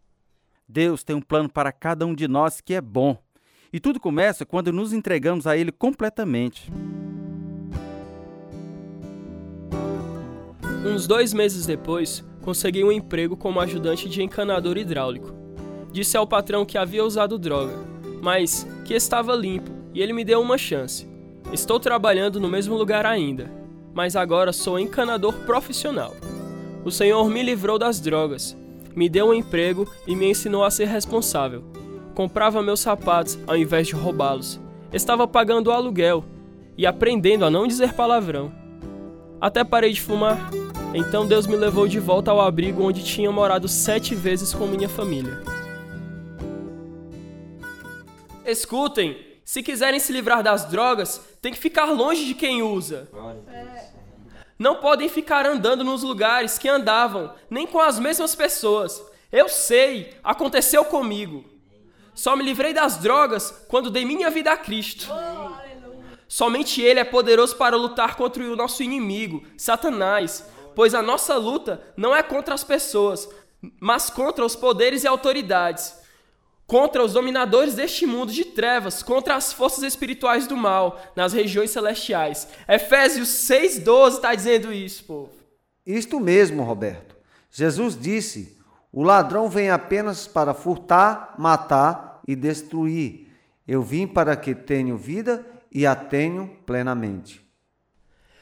Deus 0.69 1.03
tem 1.03 1.17
um 1.17 1.21
plano 1.21 1.49
para 1.49 1.73
cada 1.73 2.07
um 2.07 2.15
de 2.15 2.29
nós 2.29 2.61
que 2.61 2.75
é 2.75 2.81
bom. 2.81 3.21
E 3.73 3.79
tudo 3.79 4.01
começa 4.01 4.45
quando 4.45 4.73
nos 4.73 4.93
entregamos 4.93 5.47
a 5.47 5.57
Ele 5.57 5.71
completamente. 5.71 6.73
Uns 10.85 11.07
dois 11.07 11.33
meses 11.33 11.67
depois, 11.67 12.25
consegui 12.43 12.83
um 12.83 12.91
emprego 12.91 13.37
como 13.37 13.61
ajudante 13.61 14.09
de 14.09 14.23
encanador 14.23 14.77
hidráulico. 14.77 15.33
Disse 15.93 16.17
ao 16.17 16.27
patrão 16.27 16.65
que 16.65 16.79
havia 16.79 17.05
usado 17.05 17.39
droga, 17.39 17.75
mas 18.23 18.67
que 18.85 18.95
estava 18.95 19.35
limpo 19.35 19.71
e 19.93 20.01
ele 20.01 20.13
me 20.13 20.25
deu 20.25 20.41
uma 20.41 20.57
chance. 20.57 21.07
Estou 21.53 21.79
trabalhando 21.79 22.41
no 22.41 22.49
mesmo 22.49 22.77
lugar 22.77 23.05
ainda, 23.05 23.51
mas 23.93 24.17
agora 24.17 24.53
sou 24.53 24.79
encanador 24.79 25.35
profissional. 25.45 26.15
O 26.85 26.91
Senhor 26.91 27.29
me 27.29 27.43
livrou 27.43 27.79
das 27.79 28.01
drogas, 28.01 28.57
me 28.95 29.09
deu 29.09 29.29
um 29.29 29.35
emprego 29.35 29.87
e 30.07 30.17
me 30.17 30.31
ensinou 30.31 30.65
a 30.65 30.71
ser 30.71 30.87
responsável. 30.87 31.80
Comprava 32.15 32.63
meus 32.63 32.81
sapatos 32.81 33.39
ao 33.47 33.57
invés 33.57 33.87
de 33.87 33.95
roubá-los. 33.95 34.61
Estava 34.93 35.27
pagando 35.27 35.69
o 35.69 35.73
aluguel 35.73 36.25
e 36.77 36.87
aprendendo 36.87 37.45
a 37.45 37.51
não 37.51 37.67
dizer 37.67 37.93
palavrão. 37.95 38.53
Até 39.41 39.65
parei 39.65 39.93
de 39.93 40.01
fumar. 40.01 40.51
Então 40.93 41.27
Deus 41.27 41.47
me 41.47 41.57
levou 41.57 41.87
de 41.87 42.01
volta 42.01 42.31
ao 42.31 42.41
abrigo 42.41 42.83
onde 42.83 43.05
tinha 43.05 43.31
morado 43.31 43.69
sete 43.69 44.15
vezes 44.15 44.53
com 44.53 44.67
minha 44.67 44.89
família. 44.89 45.41
Escutem, 48.45 49.17
se 49.45 49.63
quiserem 49.63 50.01
se 50.01 50.13
livrar 50.13 50.43
das 50.43 50.65
drogas, 50.65 51.21
tem 51.41 51.53
que 51.53 51.59
ficar 51.59 51.87
longe 51.87 52.25
de 52.25 52.35
quem 52.35 52.63
usa. 52.63 53.09
Não 54.59 54.77
podem 54.77 55.09
ficar 55.09 55.47
andando 55.47 55.83
nos 55.83 56.03
lugares 56.03 56.59
que 56.59 56.69
andavam, 56.69 57.33
nem 57.49 57.67
com 57.67 57.81
as 57.81 57.99
mesmas 57.99 58.35
pessoas. 58.35 59.03
Eu 59.33 59.49
sei, 59.49 60.15
aconteceu 60.23 60.85
comigo. 60.85 61.45
Só 62.21 62.37
me 62.37 62.45
livrei 62.45 62.75
das 62.75 62.99
drogas 62.99 63.51
quando 63.67 63.89
dei 63.89 64.05
minha 64.05 64.29
vida 64.29 64.53
a 64.53 64.57
Cristo. 64.59 65.09
Somente 66.29 66.83
Ele 66.83 67.01
é 67.01 67.05
poderoso 67.05 67.57
para 67.57 67.79
lutar 67.79 68.15
contra 68.15 68.45
o 68.45 68.55
nosso 68.55 68.83
inimigo, 68.83 69.43
Satanás, 69.57 70.45
pois 70.75 70.95
a 70.95 71.01
nossa 71.01 71.35
luta 71.37 71.83
não 71.97 72.15
é 72.15 72.23
contra 72.23 72.53
as 72.53 72.63
pessoas, 72.63 73.27
mas 73.81 74.11
contra 74.11 74.45
os 74.45 74.55
poderes 74.55 75.03
e 75.03 75.07
autoridades, 75.07 75.95
contra 76.67 77.03
os 77.03 77.15
dominadores 77.15 77.77
deste 77.77 78.05
mundo 78.05 78.31
de 78.31 78.45
trevas, 78.45 79.03
contra 79.03 79.35
as 79.35 79.51
forças 79.51 79.83
espirituais 79.83 80.47
do 80.47 80.59
mal 80.59 81.01
nas 81.17 81.33
regiões 81.33 81.71
celestiais. 81.71 82.47
Efésios 82.69 83.31
6,12 83.31 84.17
está 84.17 84.35
dizendo 84.35 84.71
isso, 84.75 85.05
povo. 85.05 85.33
Isto 85.87 86.21
mesmo, 86.21 86.65
Roberto. 86.65 87.17
Jesus 87.51 87.99
disse: 87.99 88.59
O 88.93 89.03
ladrão 89.03 89.49
vem 89.49 89.71
apenas 89.71 90.27
para 90.27 90.53
furtar, 90.53 91.35
matar 91.39 92.10
e 92.31 92.37
destruir. 92.37 93.27
Eu 93.67 93.83
vim 93.83 94.07
para 94.07 94.37
que 94.37 94.55
tenham 94.55 94.97
vida 94.97 95.45
e 95.73 95.85
a 95.85 95.97
tenham 95.97 96.47
plenamente. 96.65 97.41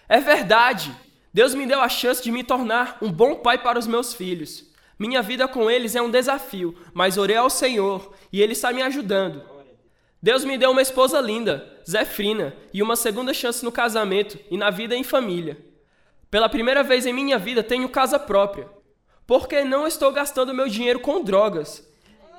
É 0.06 0.20
verdade. 0.20 0.94
Deus 1.32 1.54
me 1.54 1.66
deu 1.66 1.80
a 1.80 1.88
chance 1.88 2.22
de 2.22 2.30
me 2.30 2.44
tornar 2.44 2.98
um 3.00 3.10
bom 3.10 3.36
pai 3.36 3.56
para 3.58 3.78
os 3.78 3.86
meus 3.86 4.12
filhos. 4.12 4.70
Minha 4.98 5.22
vida 5.22 5.48
com 5.48 5.70
eles 5.70 5.94
é 5.94 6.02
um 6.02 6.10
desafio, 6.10 6.76
mas 6.92 7.16
orei 7.16 7.36
ao 7.36 7.48
Senhor 7.48 8.14
e 8.30 8.42
Ele 8.42 8.52
está 8.52 8.72
me 8.72 8.82
ajudando. 8.82 9.42
Deus 10.20 10.44
me 10.44 10.58
deu 10.58 10.72
uma 10.72 10.82
esposa 10.82 11.20
linda, 11.20 11.80
Zefrina, 11.88 12.54
e 12.74 12.82
uma 12.82 12.96
segunda 12.96 13.32
chance 13.32 13.64
no 13.64 13.72
casamento 13.72 14.38
e 14.50 14.56
na 14.56 14.68
vida 14.68 14.94
em 14.96 15.04
família. 15.04 15.56
Pela 16.30 16.48
primeira 16.48 16.82
vez 16.82 17.06
em 17.06 17.12
minha 17.12 17.38
vida 17.38 17.62
tenho 17.62 17.88
casa 17.88 18.18
própria, 18.18 18.68
porque 19.26 19.64
não 19.64 19.86
estou 19.86 20.12
gastando 20.12 20.52
meu 20.52 20.68
dinheiro 20.68 21.00
com 21.00 21.22
drogas. 21.22 21.88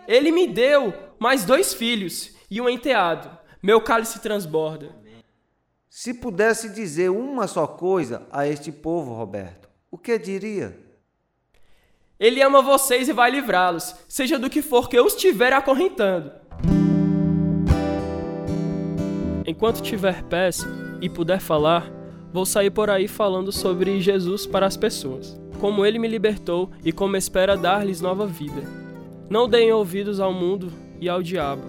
Ele 0.10 0.32
me 0.32 0.48
deu 0.48 0.92
mais 1.20 1.46
dois 1.46 1.72
filhos 1.72 2.32
e 2.50 2.60
um 2.60 2.68
enteado. 2.68 3.30
Meu 3.62 3.80
cálice 3.80 4.20
transborda. 4.20 4.90
Se 5.88 6.16
pudesse 6.16 6.74
dizer 6.74 7.12
uma 7.12 7.46
só 7.46 7.68
coisa 7.68 8.26
a 8.32 8.48
este 8.48 8.72
povo, 8.72 9.14
Roberto, 9.14 9.70
o 9.92 10.00
que 10.00 10.18
diria? 10.18 10.76
Ele 12.20 12.42
ama 12.42 12.60
vocês 12.60 13.08
e 13.08 13.14
vai 13.14 13.30
livrá-los, 13.30 13.96
seja 14.08 14.40
do 14.40 14.50
que 14.50 14.64
for 14.64 14.90
que 14.90 14.98
eu 14.98 15.06
estiver 15.06 15.54
acorrentando. 15.54 16.32
Enquanto 19.46 19.84
tiver 19.84 20.24
pés 20.24 20.66
e 21.00 21.08
puder 21.08 21.40
falar, 21.40 21.88
vou 22.34 22.48
sair 22.48 22.72
por 22.72 22.90
aí 22.90 23.08
falando 23.08 23.52
sobre 23.52 24.02
Jesus 24.02 24.48
para 24.48 24.66
as 24.66 24.76
pessoas, 24.76 25.40
como 25.60 25.86
ele 25.86 26.00
me 26.00 26.08
libertou 26.08 26.72
e 26.84 26.92
como 26.92 27.16
espera 27.16 27.56
dar-lhes 27.56 28.02
nova 28.02 28.26
vida. 28.26 28.89
Não 29.30 29.48
deem 29.48 29.72
ouvidos 29.72 30.20
ao 30.20 30.34
mundo 30.34 30.74
e 31.00 31.08
ao 31.08 31.22
diabo. 31.22 31.64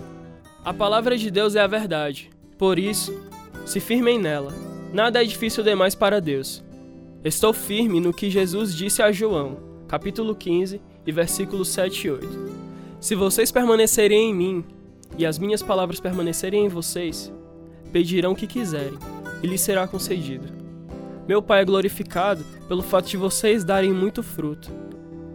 A 0.65 0.73
palavra 0.73 1.19
de 1.19 1.31
Deus 1.31 1.55
é 1.55 1.61
a 1.61 1.67
verdade, 1.67 2.31
por 2.57 2.79
isso, 2.79 3.15
se 3.67 3.81
firmem 3.81 4.19
nela. 4.19 4.53
Nada 4.95 5.23
é 5.23 5.27
difícil 5.27 5.63
demais 5.63 5.95
para 5.95 6.23
Deus. 6.23 6.65
Estou 7.23 7.53
firme 7.53 8.01
no 8.01 8.15
que 8.15 8.31
Jesus 8.31 8.75
disse 8.75 9.03
a 9.03 9.13
João, 9.13 9.59
capítulo 9.87 10.35
15 10.35 10.81
e 11.07 11.13
versículos 11.13 11.69
7 11.69 12.07
e 12.07 12.11
8. 12.11 12.29
Se 12.99 13.15
vocês 13.15 13.53
permanecerem 13.53 14.31
em 14.31 14.35
mim 14.35 14.65
e 15.19 15.27
as 15.27 15.39
minhas 15.39 15.63
palavras 15.63 16.01
permanecerem 16.01 16.65
em 16.65 16.69
vocês, 16.69 17.31
pedirão 17.93 18.33
o 18.33 18.37
que 18.37 18.47
quiserem 18.47 18.99
e 19.43 19.47
lhes 19.47 19.61
será 19.61 19.87
concedido. 19.87 20.49
Meu 21.29 21.43
Pai 21.43 21.61
é 21.61 21.65
glorificado 21.67 22.43
pelo 22.67 22.83
fato 22.83 23.09
de 23.09 23.19
vocês 23.19 23.65
darem 23.65 23.93
muito 23.93 24.23
fruto, 24.23 24.71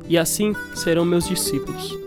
e 0.07 0.17
assim 0.17 0.53
serão 0.73 1.05
meus 1.05 1.27
discípulos. 1.27 1.97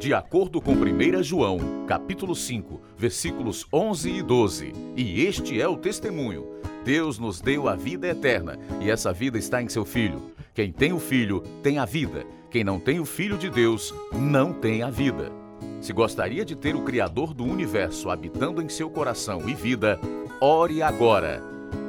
De 0.00 0.14
acordo 0.14 0.60
com 0.60 0.72
1 0.72 1.22
João, 1.22 1.58
capítulo 1.86 2.34
5, 2.34 2.80
versículos 2.96 3.64
11 3.72 4.10
e 4.10 4.22
12. 4.22 4.72
E 4.96 5.24
este 5.24 5.60
é 5.60 5.68
o 5.68 5.76
testemunho: 5.76 6.48
Deus 6.84 7.18
nos 7.18 7.40
deu 7.40 7.68
a 7.68 7.76
vida 7.76 8.08
eterna, 8.08 8.58
e 8.80 8.90
essa 8.90 9.12
vida 9.12 9.38
está 9.38 9.62
em 9.62 9.68
seu 9.68 9.84
Filho. 9.84 10.32
Quem 10.52 10.72
tem 10.72 10.92
o 10.92 10.98
Filho 10.98 11.42
tem 11.62 11.78
a 11.78 11.84
vida. 11.84 12.26
Quem 12.50 12.64
não 12.64 12.80
tem 12.80 12.98
o 12.98 13.04
Filho 13.04 13.38
de 13.38 13.48
Deus 13.48 13.94
não 14.12 14.52
tem 14.52 14.82
a 14.82 14.90
vida. 14.90 15.39
Se 15.80 15.92
gostaria 15.92 16.44
de 16.44 16.54
ter 16.54 16.74
o 16.76 16.82
Criador 16.82 17.32
do 17.32 17.44
universo 17.44 18.10
habitando 18.10 18.60
em 18.60 18.68
seu 18.68 18.90
coração 18.90 19.48
e 19.48 19.54
vida, 19.54 19.98
ore 20.40 20.82
agora. 20.82 21.42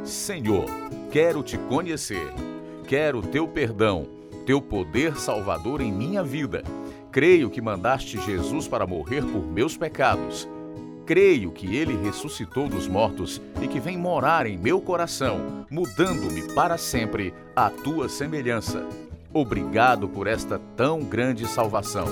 Senhor, 0.04 0.66
quero 1.12 1.44
te 1.44 1.58
conhecer. 1.58 2.34
Quero 2.88 3.22
teu 3.22 3.48
perdão, 3.48 4.08
teu 4.46 4.62
poder 4.62 5.18
salvador 5.18 5.82
em 5.82 5.92
minha 5.92 6.24
vida. 6.24 6.64
Creio 7.12 7.50
que 7.50 7.62
mandaste 7.62 8.20
Jesus 8.20 8.68
para 8.68 8.88
morrer 8.88 9.24
por 9.26 9.46
meus 9.46 9.76
pecados. 9.76 10.48
Creio 11.06 11.52
que 11.52 11.76
ele 11.76 11.98
ressuscitou 12.02 12.70
dos 12.70 12.88
mortos 12.88 13.42
e 13.62 13.68
que 13.68 13.80
vem 13.80 13.98
morar 13.98 14.46
em 14.46 14.58
meu 14.58 14.80
coração, 14.80 15.66
mudando-me 15.70 16.54
para 16.54 16.78
sempre 16.78 17.34
à 17.54 17.70
tua 17.70 18.08
semelhança. 18.08 18.88
Obrigado 19.34 20.08
por 20.08 20.28
esta 20.28 20.60
tão 20.78 21.02
grande 21.02 21.46
salvação. 21.46 22.06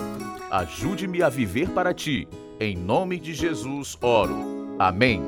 Ajude-me 0.51 1.21
a 1.21 1.29
viver 1.29 1.69
para 1.69 1.93
ti. 1.93 2.27
Em 2.59 2.75
nome 2.75 3.19
de 3.19 3.35
Jesus 3.35 3.95
oro. 4.01 4.75
Amém. 4.79 5.21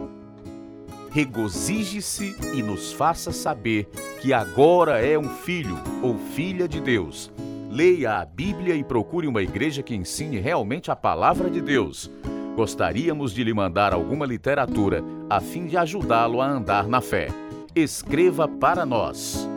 Regozije-se 1.12 2.36
e 2.56 2.64
nos 2.64 2.92
faça 2.92 3.32
saber 3.32 3.88
que 4.20 4.34
agora 4.34 5.00
é 5.00 5.20
um 5.20 5.30
filho 5.30 5.78
ou 6.02 6.18
filha 6.18 6.68
de 6.68 6.82
Deus. 6.82 7.32
Leia 7.70 8.18
a 8.18 8.26
Bíblia 8.26 8.74
e 8.74 8.84
procure 8.84 9.28
uma 9.28 9.44
igreja 9.44 9.84
que 9.84 9.94
ensine 9.94 10.40
realmente 10.40 10.90
a 10.90 10.96
palavra 10.96 11.52
de 11.52 11.62
Deus. 11.62 12.10
Gostaríamos 12.56 13.32
de 13.32 13.44
lhe 13.44 13.54
mandar 13.54 13.94
alguma 13.94 14.26
literatura 14.26 15.04
a 15.30 15.40
fim 15.40 15.68
de 15.68 15.78
ajudá-lo 15.78 16.42
a 16.42 16.48
andar 16.48 16.88
na 16.88 17.00
fé. 17.00 17.28
Escreva 17.76 18.48
para 18.48 18.88
nós. 18.88 19.48